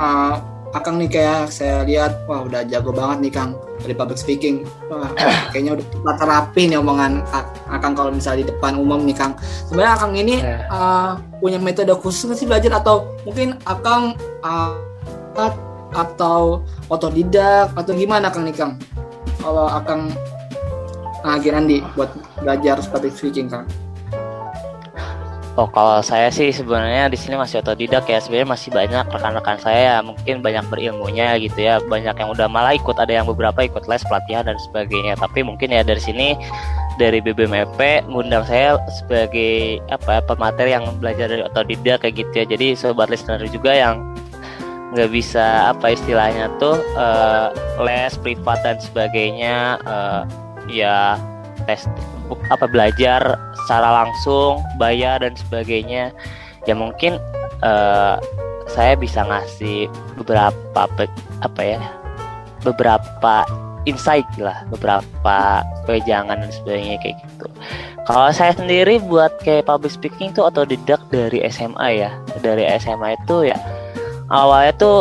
uh, 0.00 0.36
akang 0.72 0.96
nih 0.96 1.08
kayak 1.08 1.52
saya 1.52 1.84
lihat 1.84 2.24
wah 2.24 2.48
udah 2.48 2.64
jago 2.64 2.96
banget 2.96 3.28
nih 3.28 3.32
kang 3.32 3.50
dari 3.84 3.92
public 3.92 4.16
speaking. 4.16 4.64
Wah 4.88 5.12
kayaknya 5.52 5.76
udah 5.78 5.86
rata 6.04 6.24
rapi 6.24 6.72
nih 6.72 6.80
omongan 6.80 7.20
akang 7.68 7.92
kalau 7.92 8.08
misalnya 8.08 8.44
di 8.44 8.46
depan 8.48 8.80
umum 8.80 9.04
nih 9.04 9.16
kang. 9.16 9.36
Sebenarnya 9.68 9.92
akang 10.00 10.12
ini 10.16 10.40
uh, 10.72 11.20
punya 11.38 11.60
metode 11.60 11.92
khusus 12.00 12.32
sih 12.36 12.48
belajar? 12.48 12.72
Atau 12.80 13.12
mungkin 13.28 13.60
akang 13.68 14.16
uh, 14.40 14.72
atau 15.92 16.64
otodidak 16.88 17.76
atau 17.76 17.92
gimana 17.92 18.32
kang 18.32 18.48
nih 18.48 18.56
kang? 18.56 18.80
Kalau 19.44 19.68
akang 19.68 20.08
uh, 21.20 21.36
Girandi 21.36 21.84
buat 21.92 22.16
belajar 22.40 22.80
public 22.88 23.12
speaking 23.12 23.52
kan? 23.52 23.68
Oh 25.52 25.68
kalau 25.68 26.00
saya 26.00 26.32
sih 26.32 26.48
sebenarnya 26.48 27.12
di 27.12 27.18
sini 27.20 27.36
masih 27.36 27.60
otodidak 27.60 28.08
ya. 28.08 28.16
Sebenarnya 28.24 28.48
masih 28.56 28.72
banyak 28.72 29.04
rekan-rekan 29.12 29.60
saya 29.60 29.80
ya, 29.80 29.96
mungkin 30.00 30.40
banyak 30.40 30.64
berilmunya 30.72 31.36
gitu 31.44 31.60
ya. 31.60 31.76
Banyak 31.84 32.16
yang 32.16 32.32
udah 32.32 32.48
malah 32.48 32.72
ikut. 32.72 32.96
Ada 32.96 33.20
yang 33.20 33.28
beberapa 33.28 33.60
ikut 33.60 33.84
les 33.84 34.00
pelatihan 34.08 34.48
dan 34.48 34.56
sebagainya. 34.56 35.20
Tapi 35.20 35.44
mungkin 35.44 35.76
ya 35.76 35.84
dari 35.84 36.00
sini 36.00 36.40
dari 36.96 37.20
BBMP 37.20 38.08
ngundang 38.08 38.48
saya 38.48 38.80
sebagai 38.96 39.84
apa 39.92 40.24
pemateri 40.24 40.72
yang 40.72 40.88
belajar 40.96 41.28
dari 41.28 41.44
otodidak 41.44 42.00
kayak 42.00 42.24
gitu 42.24 42.32
ya. 42.32 42.46
Jadi 42.48 42.66
sobat 42.72 43.12
listener 43.12 43.44
juga 43.52 43.76
yang 43.76 44.00
nggak 44.92 45.08
bisa 45.08 45.72
apa 45.72 45.96
istilahnya 45.96 46.52
tuh 46.60 46.80
uh, 46.96 47.48
les 47.80 48.12
privat 48.20 48.60
dan 48.60 48.76
sebagainya 48.76 49.80
uh, 49.88 50.28
ya 50.68 51.16
tes 51.64 51.86
apa 52.50 52.66
belajar 52.68 53.38
secara 53.64 54.04
langsung 54.04 54.60
bayar 54.76 55.22
dan 55.22 55.34
sebagainya. 55.36 56.10
Ya 56.66 56.74
mungkin 56.78 57.18
uh, 57.64 58.16
saya 58.70 58.94
bisa 58.94 59.26
ngasih 59.26 59.90
beberapa 60.16 60.86
apa 61.42 61.62
ya 61.62 61.82
beberapa 62.62 63.42
insight 63.82 64.26
lah 64.38 64.62
beberapa 64.70 65.66
pejangan 65.90 66.38
dan 66.38 66.50
sebagainya 66.54 66.96
kayak 67.02 67.16
gitu. 67.26 67.46
Kalau 68.06 68.30
saya 68.34 68.54
sendiri 68.54 69.02
buat 69.02 69.42
kayak 69.42 69.66
public 69.66 69.94
speaking 69.94 70.30
tuh 70.34 70.46
atau 70.46 70.62
didak 70.62 71.02
dari 71.10 71.42
SMA 71.50 72.02
ya. 72.02 72.10
Dari 72.42 72.66
SMA 72.78 73.18
itu 73.18 73.50
ya 73.50 73.58
awalnya 74.30 74.72
tuh 74.78 74.98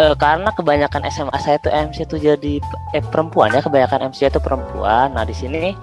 uh, 0.00 0.14
karena 0.18 0.50
kebanyakan 0.54 1.02
SMA 1.10 1.38
saya 1.38 1.56
tuh 1.62 1.70
MC 1.70 2.06
itu 2.06 2.16
jadi 2.18 2.54
eh, 2.94 3.04
perempuan 3.04 3.54
ya 3.54 3.60
kebanyakan 3.62 4.10
MC 4.10 4.26
itu 4.30 4.40
perempuan. 4.42 5.14
Nah 5.14 5.22
di 5.26 5.34
sini 5.34 5.74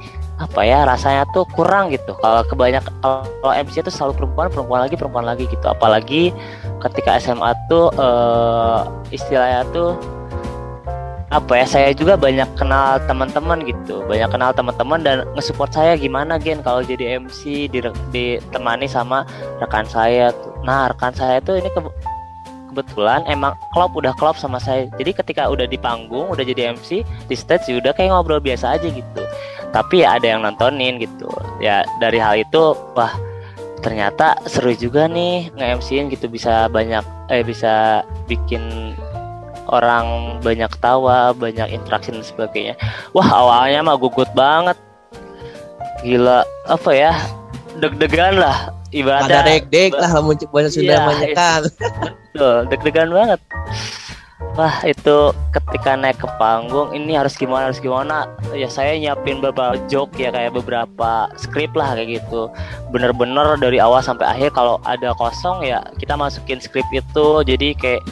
apa 0.41 0.65
ya 0.65 0.83
rasanya 0.83 1.29
tuh 1.31 1.45
kurang 1.53 1.93
gitu. 1.93 2.17
Kalau 2.17 2.41
kebanyakan 2.47 2.93
kalau 3.03 3.53
MC 3.53 3.85
itu 3.85 3.91
selalu 3.93 4.17
perempuan 4.17 4.47
perempuan 4.49 4.79
lagi 4.83 4.95
perempuan 4.97 5.25
lagi 5.27 5.45
gitu. 5.47 5.65
Apalagi 5.69 6.33
ketika 6.81 7.21
SMA 7.21 7.53
tuh 7.69 7.93
uh, 7.95 8.89
istilahnya 9.13 9.63
tuh 9.69 9.95
apa 11.31 11.63
ya 11.63 11.63
saya 11.63 11.89
juga 11.95 12.19
banyak 12.19 12.59
kenal 12.59 12.99
teman-teman 13.07 13.63
gitu. 13.63 14.03
Banyak 14.03 14.35
kenal 14.35 14.51
teman-teman 14.51 14.99
dan 14.99 15.17
ngesupport 15.39 15.71
saya 15.71 15.93
gimana 15.95 16.35
gen 16.35 16.59
kalau 16.59 16.83
jadi 16.83 17.23
MC 17.23 17.71
ditemani 18.11 18.91
sama 18.91 19.23
rekan 19.63 19.87
saya 19.87 20.35
tuh. 20.35 20.51
Nah 20.67 20.91
rekan 20.91 21.15
saya 21.15 21.39
tuh 21.39 21.55
ini 21.55 21.71
ke, 21.71 21.79
kebetulan 22.71 23.27
emang 23.27 23.51
klop 23.75 23.91
udah 23.93 24.15
klop 24.15 24.39
sama 24.39 24.57
saya. 24.57 24.87
Jadi 24.95 25.11
ketika 25.11 25.51
udah 25.51 25.67
di 25.67 25.75
panggung 25.75 26.31
udah 26.31 26.41
jadi 26.41 26.71
MC 26.71 27.03
di 27.03 27.35
stage 27.35 27.67
ya 27.67 27.83
udah 27.83 27.91
kayak 27.91 28.15
ngobrol 28.15 28.39
biasa 28.39 28.79
aja 28.79 28.87
gitu. 28.87 29.23
Tapi 29.75 30.07
ya 30.07 30.15
ada 30.15 30.25
yang 30.31 30.47
nontonin 30.47 30.97
gitu. 31.03 31.27
Ya 31.59 31.83
dari 31.99 32.17
hal 32.17 32.39
itu 32.39 32.73
wah 32.95 33.11
ternyata 33.83 34.39
seru 34.47 34.71
juga 34.71 35.11
nih 35.11 35.51
nge-MCin 35.59 36.07
gitu. 36.15 36.31
Bisa 36.31 36.71
banyak 36.71 37.03
eh 37.27 37.43
bisa 37.43 38.07
bikin 38.31 38.95
orang 39.67 40.39
banyak 40.39 40.71
tawa, 40.79 41.35
banyak 41.35 41.69
interaksi 41.75 42.15
dan 42.15 42.23
sebagainya. 42.23 42.75
Wah 43.11 43.27
awalnya 43.27 43.83
mah 43.83 43.95
gugut 43.99 44.27
banget, 44.35 44.75
gila 46.03 46.43
apa 46.67 46.91
ya 46.91 47.13
deg-degan 47.79 48.41
lah 48.41 48.80
ibadah. 48.91 49.27
Ada 49.27 49.39
deg-deg 49.47 49.91
lah 49.95 50.09
kamu 50.11 50.37
bahasa 50.51 50.69
Sunda 50.71 50.95
iya, 50.99 51.35
kan. 51.35 51.61
Betul 52.31 52.55
deg-degan 52.71 53.09
banget. 53.11 53.39
Wah 54.59 54.83
itu 54.83 55.31
ketika 55.55 55.95
naik 55.95 56.19
ke 56.19 56.27
panggung 56.35 56.91
ini 56.91 57.15
harus 57.15 57.39
gimana 57.39 57.71
harus 57.71 57.79
gimana? 57.79 58.27
Ya 58.51 58.67
saya 58.67 58.99
nyiapin 58.99 59.39
beberapa 59.39 59.79
joke 59.87 60.11
ya 60.19 60.27
kayak 60.27 60.51
beberapa 60.59 61.31
skrip 61.39 61.71
lah 61.71 61.95
kayak 61.95 62.19
gitu. 62.19 62.51
Bener-bener 62.91 63.55
dari 63.55 63.79
awal 63.79 64.03
sampai 64.03 64.27
akhir 64.27 64.51
kalau 64.51 64.83
ada 64.83 65.15
kosong 65.15 65.63
ya 65.63 65.79
kita 65.95 66.19
masukin 66.19 66.59
skrip 66.59 66.83
itu. 66.91 67.27
Jadi 67.47 67.77
kayak 67.79 68.03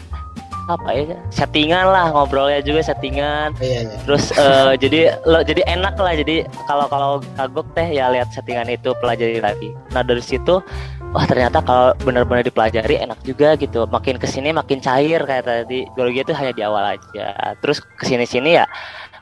apa 0.69 0.89
ya 0.93 1.17
settingan 1.33 1.89
lah 1.89 2.13
ngobrolnya 2.13 2.61
juga 2.61 2.85
settingan. 2.85 3.57
Iya, 3.57 3.89
iya. 3.89 3.97
terus 4.05 4.29
eh, 4.37 4.73
jadi 4.77 4.99
lo 5.25 5.41
jadi 5.41 5.65
enak 5.65 5.97
lah 5.97 6.13
jadi 6.13 6.45
kalau 6.69 6.85
kalau 6.85 7.11
kagok 7.33 7.67
teh 7.73 7.89
ya 7.89 8.13
lihat 8.13 8.29
settingan 8.29 8.69
itu 8.69 8.93
pelajari 9.01 9.41
lagi. 9.41 9.73
Nah 9.89 10.05
dari 10.05 10.21
situ 10.21 10.61
wah 11.09 11.25
ternyata 11.25 11.65
kalau 11.65 11.97
benar-benar 12.05 12.45
dipelajari 12.45 13.01
enak 13.01 13.17
juga 13.25 13.57
gitu. 13.57 13.89
Makin 13.89 14.21
ke 14.21 14.29
sini 14.29 14.53
makin 14.53 14.77
cair 14.77 15.25
kayak 15.25 15.49
tadi. 15.49 15.89
Biologi 15.97 16.21
itu 16.21 16.33
hanya 16.37 16.53
di 16.53 16.61
awal 16.61 16.97
aja. 17.01 17.57
Terus 17.57 17.81
ke 17.81 18.05
sini 18.05 18.29
sini 18.29 18.61
ya 18.61 18.69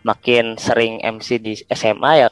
makin 0.03 0.59
sering 0.59 0.99
MC 0.99 1.39
di 1.39 1.55
SMA 1.71 2.27
ya 2.27 2.29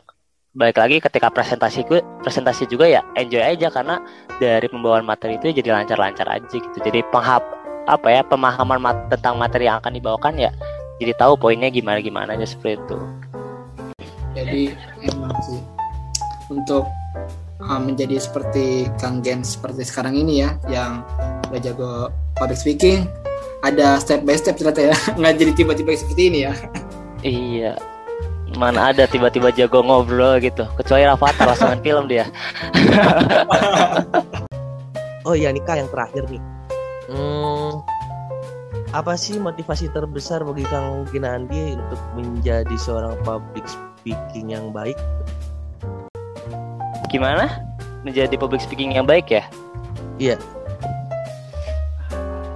balik 0.56 0.80
lagi 0.80 1.04
ketika 1.04 1.28
presentasi 1.28 1.84
gue 1.84 2.00
presentasi 2.24 2.68
juga 2.68 2.92
ya 2.92 3.02
enjoy 3.16 3.40
aja. 3.40 3.72
Karena 3.72 4.04
dari 4.44 4.68
pembawaan 4.68 5.08
materi 5.08 5.40
itu 5.40 5.56
jadi 5.56 5.72
lancar-lancar 5.72 6.28
aja 6.28 6.52
gitu. 6.52 6.78
Jadi 6.84 7.00
penghap 7.08 7.65
apa 7.86 8.08
ya 8.10 8.22
pemahaman 8.26 8.82
mat- 8.82 9.06
tentang 9.14 9.38
materi 9.38 9.70
yang 9.70 9.78
akan 9.78 9.94
dibawakan 9.94 10.36
ya 10.42 10.52
jadi 10.96 11.12
tahu 11.20 11.36
poinnya 11.36 11.68
gimana 11.68 12.00
gimana 12.00 12.40
aja 12.40 12.48
seperti 12.48 12.80
itu. 12.80 13.00
Jadi 14.36 14.64
emang 15.12 15.36
sih 15.44 15.60
untuk 16.52 16.88
uh, 17.60 17.80
menjadi 17.80 18.20
seperti 18.20 18.88
Kang 19.00 19.20
Gen 19.20 19.44
seperti 19.44 19.84
sekarang 19.84 20.16
ini 20.16 20.44
ya 20.44 20.56
yang 20.72 21.04
udah 21.52 21.60
jago 21.60 21.92
public 22.36 22.60
speaking 22.60 23.08
ada 23.64 24.00
step 24.00 24.24
by 24.24 24.36
step 24.40 24.56
ternyata 24.56 24.92
ya 24.92 24.96
nggak 25.20 25.36
jadi 25.40 25.52
tiba-tiba 25.56 25.92
seperti 25.96 26.24
ini 26.32 26.40
ya. 26.48 26.54
Iya 27.26 27.74
mana 28.56 28.96
ada 28.96 29.04
tiba-tiba 29.04 29.52
jago 29.52 29.84
ngobrol 29.84 30.40
gitu 30.40 30.64
kecuali 30.80 31.04
Rafathar 31.04 31.52
pasangan 31.56 31.80
film 31.84 32.08
dia. 32.08 32.28
Oh 35.26 35.34
iya 35.34 35.50
Nika 35.50 35.74
yang 35.74 35.90
terakhir 35.90 36.30
nih. 36.30 36.38
Hmm, 37.06 37.86
apa 38.90 39.14
sih 39.14 39.38
motivasi 39.38 39.94
terbesar 39.94 40.42
bagi 40.42 40.66
Kang 40.66 41.06
Ginandi 41.14 41.78
untuk 41.78 42.02
menjadi 42.18 42.76
seorang 42.82 43.14
public 43.22 43.66
speaking 43.70 44.54
yang 44.54 44.74
baik? 44.74 44.98
gimana 47.16 47.64
menjadi 48.04 48.36
public 48.36 48.60
speaking 48.60 48.92
yang 48.92 49.08
baik 49.08 49.32
ya 49.32 49.44
Iya. 50.20 50.36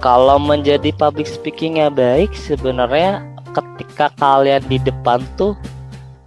kalau 0.04 0.36
menjadi 0.36 0.92
public 0.96 1.24
speaking 1.24 1.80
yang 1.80 1.96
baik 1.96 2.32
sebenarnya 2.36 3.24
ketika 3.56 4.12
kalian 4.20 4.60
di 4.68 4.76
depan 4.80 5.24
tuh 5.40 5.56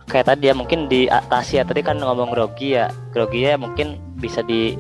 kayak 0.10 0.34
tadi 0.34 0.50
ya 0.50 0.54
mungkin 0.58 0.90
di 0.90 1.06
atas 1.10 1.54
ya 1.54 1.62
tadi 1.62 1.86
kan 1.86 1.98
ngomong 2.02 2.34
grogi 2.34 2.78
ya 2.78 2.90
grogi 3.14 3.46
ya 3.46 3.58
mungkin 3.58 4.02
bisa 4.18 4.42
di 4.46 4.78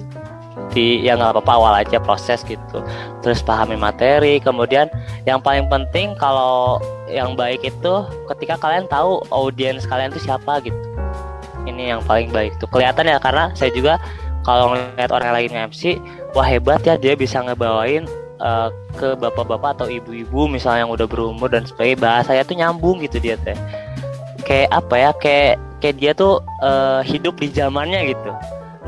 di 0.73 1.05
ya 1.05 1.15
nggak 1.15 1.37
apa-apa 1.37 1.53
awal 1.53 1.73
aja 1.77 2.01
proses 2.01 2.41
gitu. 2.43 2.81
Terus 3.21 3.39
pahami 3.45 3.77
materi. 3.77 4.41
Kemudian 4.41 4.89
yang 5.23 5.39
paling 5.39 5.69
penting 5.69 6.17
kalau 6.17 6.81
yang 7.07 7.37
baik 7.37 7.61
itu 7.61 7.93
ketika 8.33 8.57
kalian 8.59 8.89
tahu 8.89 9.21
audiens 9.29 9.85
kalian 9.85 10.11
itu 10.11 10.27
siapa 10.27 10.59
gitu. 10.65 10.75
Ini 11.63 11.95
yang 11.95 12.01
paling 12.03 12.33
baik 12.33 12.57
tuh. 12.59 12.67
Kelihatan 12.67 13.07
ya 13.07 13.21
karena 13.21 13.53
saya 13.55 13.71
juga 13.71 14.01
kalau 14.43 14.75
ngeliat 14.75 15.11
orang 15.13 15.31
lain 15.31 15.49
nge-MC 15.55 16.03
wah 16.35 16.43
hebat 16.43 16.83
ya 16.83 16.99
dia 16.99 17.15
bisa 17.15 17.39
ngebawain 17.39 18.03
eh, 18.43 18.69
ke 18.99 19.15
bapak-bapak 19.15 19.79
atau 19.79 19.87
ibu-ibu 19.87 20.51
misalnya 20.51 20.83
yang 20.83 20.91
udah 20.91 21.07
berumur 21.07 21.47
dan 21.47 21.63
sebagainya. 21.63 22.01
Bahasanya 22.01 22.43
tuh 22.43 22.57
nyambung 22.59 22.99
gitu 23.05 23.21
dia 23.23 23.39
teh. 23.39 23.55
Kayak 24.43 24.69
apa 24.75 24.95
ya 24.99 25.11
kayak 25.15 25.55
kayak 25.79 25.95
dia 26.01 26.11
tuh 26.11 26.43
eh, 26.59 27.01
hidup 27.07 27.39
di 27.39 27.47
zamannya 27.53 28.11
gitu 28.11 28.33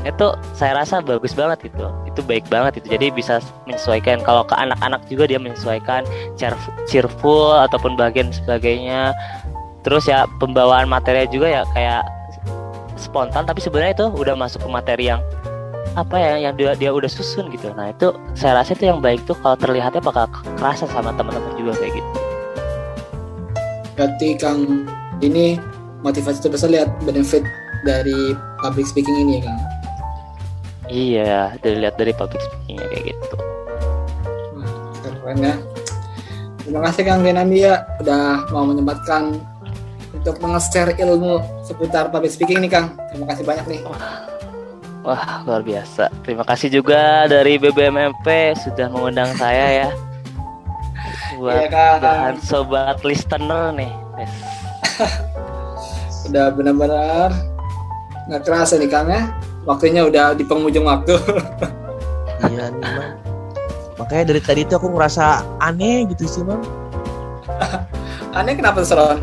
itu 0.08 0.26
saya 0.54 0.78
rasa 0.78 1.02
bagus 1.02 1.34
banget 1.34 1.70
itu 1.70 1.86
itu 2.06 2.20
baik 2.24 2.46
banget 2.48 2.80
itu. 2.80 2.96
Jadi 2.96 3.12
bisa 3.12 3.44
menyesuaikan. 3.68 4.24
Kalau 4.24 4.42
ke 4.46 4.56
anak-anak 4.56 5.04
juga 5.10 5.28
dia 5.28 5.36
menyesuaikan 5.36 6.06
cheer- 6.40 6.72
cheerful 6.88 7.52
ataupun 7.60 7.98
bagian 7.98 8.32
sebagainya. 8.32 9.12
Terus 9.84 10.08
ya 10.08 10.24
pembawaan 10.40 10.88
materinya 10.88 11.28
juga 11.30 11.46
ya 11.46 11.62
kayak 11.76 12.02
spontan 12.96 13.44
tapi 13.44 13.60
sebenarnya 13.60 13.92
itu 13.92 14.06
udah 14.16 14.34
masuk 14.34 14.64
ke 14.64 14.68
materi 14.72 15.12
yang 15.12 15.20
apa 15.96 16.16
ya 16.16 16.32
yang 16.48 16.54
dia 16.56 16.72
dia 16.76 16.90
udah 16.90 17.08
susun 17.08 17.52
gitu. 17.52 17.70
Nah 17.76 17.92
itu 17.92 18.12
saya 18.32 18.60
rasa 18.60 18.72
itu 18.72 18.88
yang 18.88 19.04
baik 19.04 19.22
tuh 19.28 19.36
kalau 19.44 19.54
terlihatnya 19.56 20.00
bakal 20.00 20.26
kerasa 20.56 20.88
sama 20.88 21.12
teman-teman 21.14 21.52
juga 21.56 21.76
kayak 21.78 21.92
gitu. 22.00 22.10
Berarti 23.96 24.28
Kang 24.36 24.88
ini 25.24 25.56
motivasi 26.04 26.44
terbesar 26.44 26.68
lihat 26.68 26.92
benefit 27.04 27.44
dari 27.88 28.36
public 28.60 28.84
speaking 28.84 29.16
ini 29.16 29.40
ya 29.40 29.48
Kang 29.48 29.75
iya 30.90 31.54
dilihat 31.60 31.94
dari 31.98 32.12
public 32.14 32.40
speakingnya 32.42 32.86
kayak 32.90 33.04
gitu 33.12 33.36
keren 35.02 35.38
ya 35.42 35.54
terima 36.62 36.80
kasih 36.90 37.02
Kang 37.06 37.22
Genandi 37.22 37.58
ya 37.66 37.74
udah 38.02 38.50
mau 38.50 38.64
menyempatkan 38.66 39.38
untuk 40.16 40.36
nge-share 40.42 40.96
ilmu 40.98 41.38
seputar 41.62 42.10
public 42.10 42.32
speaking 42.32 42.62
nih 42.62 42.70
Kang 42.70 42.94
terima 43.12 43.26
kasih 43.30 43.44
banyak 43.46 43.66
nih 43.66 43.82
Wah, 45.06 45.46
luar 45.46 45.62
biasa. 45.62 46.10
Terima 46.26 46.42
kasih 46.42 46.66
juga 46.66 47.30
dari 47.30 47.62
BBMMP 47.62 48.58
sudah 48.58 48.90
mengundang 48.90 49.30
saya 49.38 49.86
ya. 49.86 49.90
Buat 51.38 51.70
Kang. 51.70 52.02
bahan 52.02 52.36
sobat 52.42 53.06
listener 53.06 53.70
nih. 53.78 53.94
Yes. 54.18 54.34
udah 56.26 56.50
benar-benar 56.50 57.30
nggak 58.26 58.42
kerasa 58.42 58.74
nih 58.82 58.90
Kang 58.90 59.06
ya 59.06 59.30
waktunya 59.66 60.06
udah 60.06 60.32
di 60.32 60.46
penghujung 60.46 60.86
waktu 60.86 61.18
Iya 62.46 62.68
nih 62.68 62.84
Mam. 62.84 63.10
Makanya 63.96 64.24
dari 64.28 64.40
tadi 64.44 64.60
tuh 64.68 64.76
aku 64.76 64.92
ngerasa 64.92 65.42
aneh 65.58 66.06
gitu 66.14 66.24
sih 66.28 66.42
Mam. 66.46 66.62
aneh 68.38 68.54
kenapa 68.54 68.86
tuh 68.86 68.96
Ron? 68.96 69.18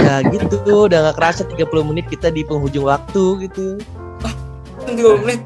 Ya 0.00 0.24
gitu, 0.24 0.88
udah 0.88 1.12
gak 1.12 1.16
kerasa 1.20 1.44
30 1.44 1.68
menit 1.84 2.08
kita 2.08 2.32
di 2.32 2.40
penghujung 2.42 2.88
waktu 2.88 3.46
gitu. 3.46 3.78
30 4.88 5.22
menit 5.22 5.40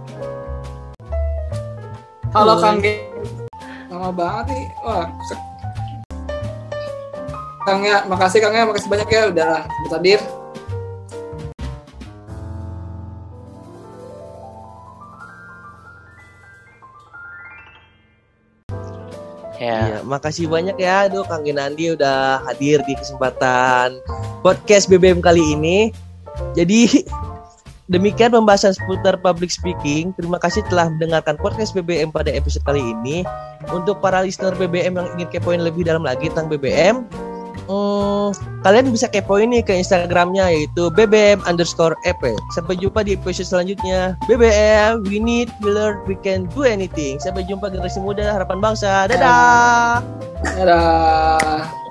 halo 2.35 2.59
Oi. 2.59 2.63
Kang 2.67 2.79
Gen 2.83 2.99
lama 3.93 4.11
banget 4.11 4.45
nih 4.51 4.67
wah 4.83 5.07
Kang 7.63 7.81
ya 7.87 8.03
makasih 8.11 8.43
Kang 8.43 8.55
ya 8.59 8.67
makasih 8.67 8.89
banyak 8.91 9.09
ya 9.09 9.23
udah 9.31 9.55
sempat 9.87 10.03
Ya. 19.65 19.81
Iya, 19.89 19.99
makasih 20.05 20.45
banyak 20.53 20.77
ya, 20.77 21.09
aduh 21.09 21.25
Kang 21.25 21.41
Ginandi 21.41 21.97
udah 21.97 22.45
hadir 22.45 22.85
di 22.85 22.93
kesempatan 22.93 23.97
podcast 24.45 24.93
BBM 24.93 25.25
kali 25.25 25.41
ini. 25.41 25.89
Jadi 26.53 27.09
demikian 27.93 28.37
pembahasan 28.37 28.77
seputar 28.77 29.17
public 29.25 29.49
speaking. 29.49 30.13
Terima 30.21 30.37
kasih 30.37 30.61
telah 30.69 30.93
mendengarkan 30.93 31.41
podcast 31.41 31.73
BBM 31.73 32.13
pada 32.13 32.29
episode 32.29 32.61
kali 32.69 32.85
ini. 32.85 33.25
Untuk 33.73 34.05
para 34.05 34.21
listener 34.21 34.53
BBM 34.53 35.01
yang 35.01 35.09
ingin 35.17 35.29
kepoin 35.33 35.65
lebih 35.65 35.89
dalam 35.89 36.05
lagi 36.05 36.29
tentang 36.29 36.53
BBM, 36.53 37.09
hmm, 37.67 38.29
kalian 38.65 38.93
bisa 38.93 39.07
kepoin 39.09 39.51
nih 39.51 39.63
ke 39.65 39.73
Instagramnya 39.77 40.49
yaitu 40.53 40.93
BBM 40.93 41.41
underscore 41.49 41.97
EP. 42.05 42.23
Sampai 42.53 42.77
jumpa 42.79 43.05
di 43.05 43.17
episode 43.17 43.49
selanjutnya. 43.49 44.17
BBM, 44.29 45.05
we 45.09 45.21
need, 45.21 45.49
we 45.65 45.73
learn, 45.73 46.01
we 46.05 46.17
can 46.21 46.49
do 46.53 46.65
anything. 46.65 47.17
Sampai 47.21 47.45
jumpa 47.49 47.73
generasi 47.73 48.01
muda 48.01 48.37
harapan 48.37 48.59
bangsa. 48.61 49.09
Dadah. 49.09 50.05
dadah 50.45 51.85